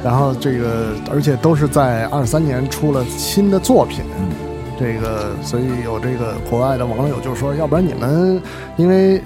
[0.04, 4.04] 然后这个而且都是在二三年出了新的作品，
[4.80, 8.42] 这个所以有这个国外的网友就说，要不然你们
[8.78, 9.22] 因为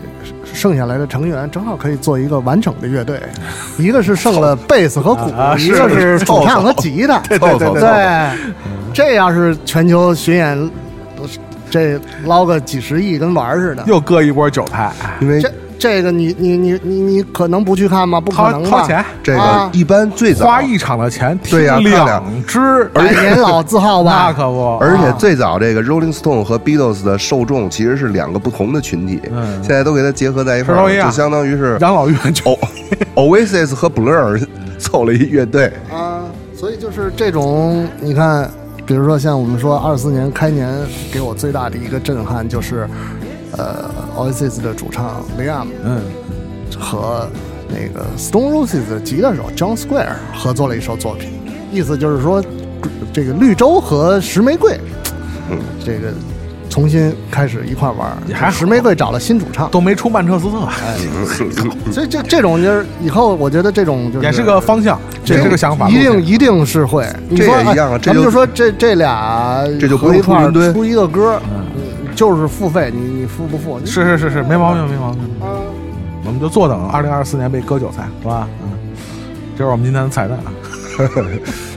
[0.54, 3.22] 剩下来的成员正好可以做一个完整的乐队，
[3.78, 8.32] 一个是剩了 贝斯和鼓，啊一个是主唱和吉他， 对对对对对，
[8.94, 10.72] 这要是全球巡演，
[11.72, 13.84] 这捞个几十亿跟玩儿似的。
[13.88, 14.92] 又割一波韭菜，
[15.22, 18.22] 因为这这个你你你你你可能不去看吗？
[18.22, 18.82] 不可掏能吧？
[18.82, 24.28] 掏钱，这个啊一般最早花一场的钱听对呀看两两支，百年老字号吧？
[24.28, 24.78] 那可不。
[24.78, 32.52] 而且最早这个 Rolling Stone 和 Beatles 的受众其实是两个不同的群体，嗯现在都给它结合在一块儿，是都一样就相当于是养老院就
[33.16, 34.46] O Oasis 和 Blur
[34.78, 35.72] 凑了一乐队。
[35.92, 36.22] 啊，
[36.56, 38.48] 所以就是这种，你看，
[38.92, 40.78] 比如说像我们说二四年开年
[41.14, 42.86] 给我最大的一个震撼就是，
[43.58, 46.02] 呃，Oasis 的主唱 Liam 嗯，
[46.78, 47.26] 和
[47.70, 51.30] 那个 Stone Roses 的吉他手 John Square 合作了一首作品，
[51.72, 52.44] 意思就是说，
[53.14, 54.78] 这个绿洲和石玫瑰，
[55.50, 56.12] 嗯，这个
[56.72, 60.68] 重新开始一块玩还好石玫瑰找了新主唱，都没出曼彻斯特，
[61.92, 65.90] 所以这这种就是以后我觉得这种就是也是个方向，这也是个想法。
[65.90, 67.06] 一定一定是会。
[67.28, 71.38] 你这说也一样啊咱们就说这这俩这就合一块儿出一个歌，
[72.02, 73.78] 你就是付费，你你付不付？
[73.86, 75.22] 是是是是，没毛病没毛病。
[75.42, 75.60] 啊，
[76.26, 78.48] 我们就坐等二零二四年被割韭菜，是吧？
[78.64, 78.72] 嗯，
[79.58, 80.54] 这是我们今天的彩蛋啊。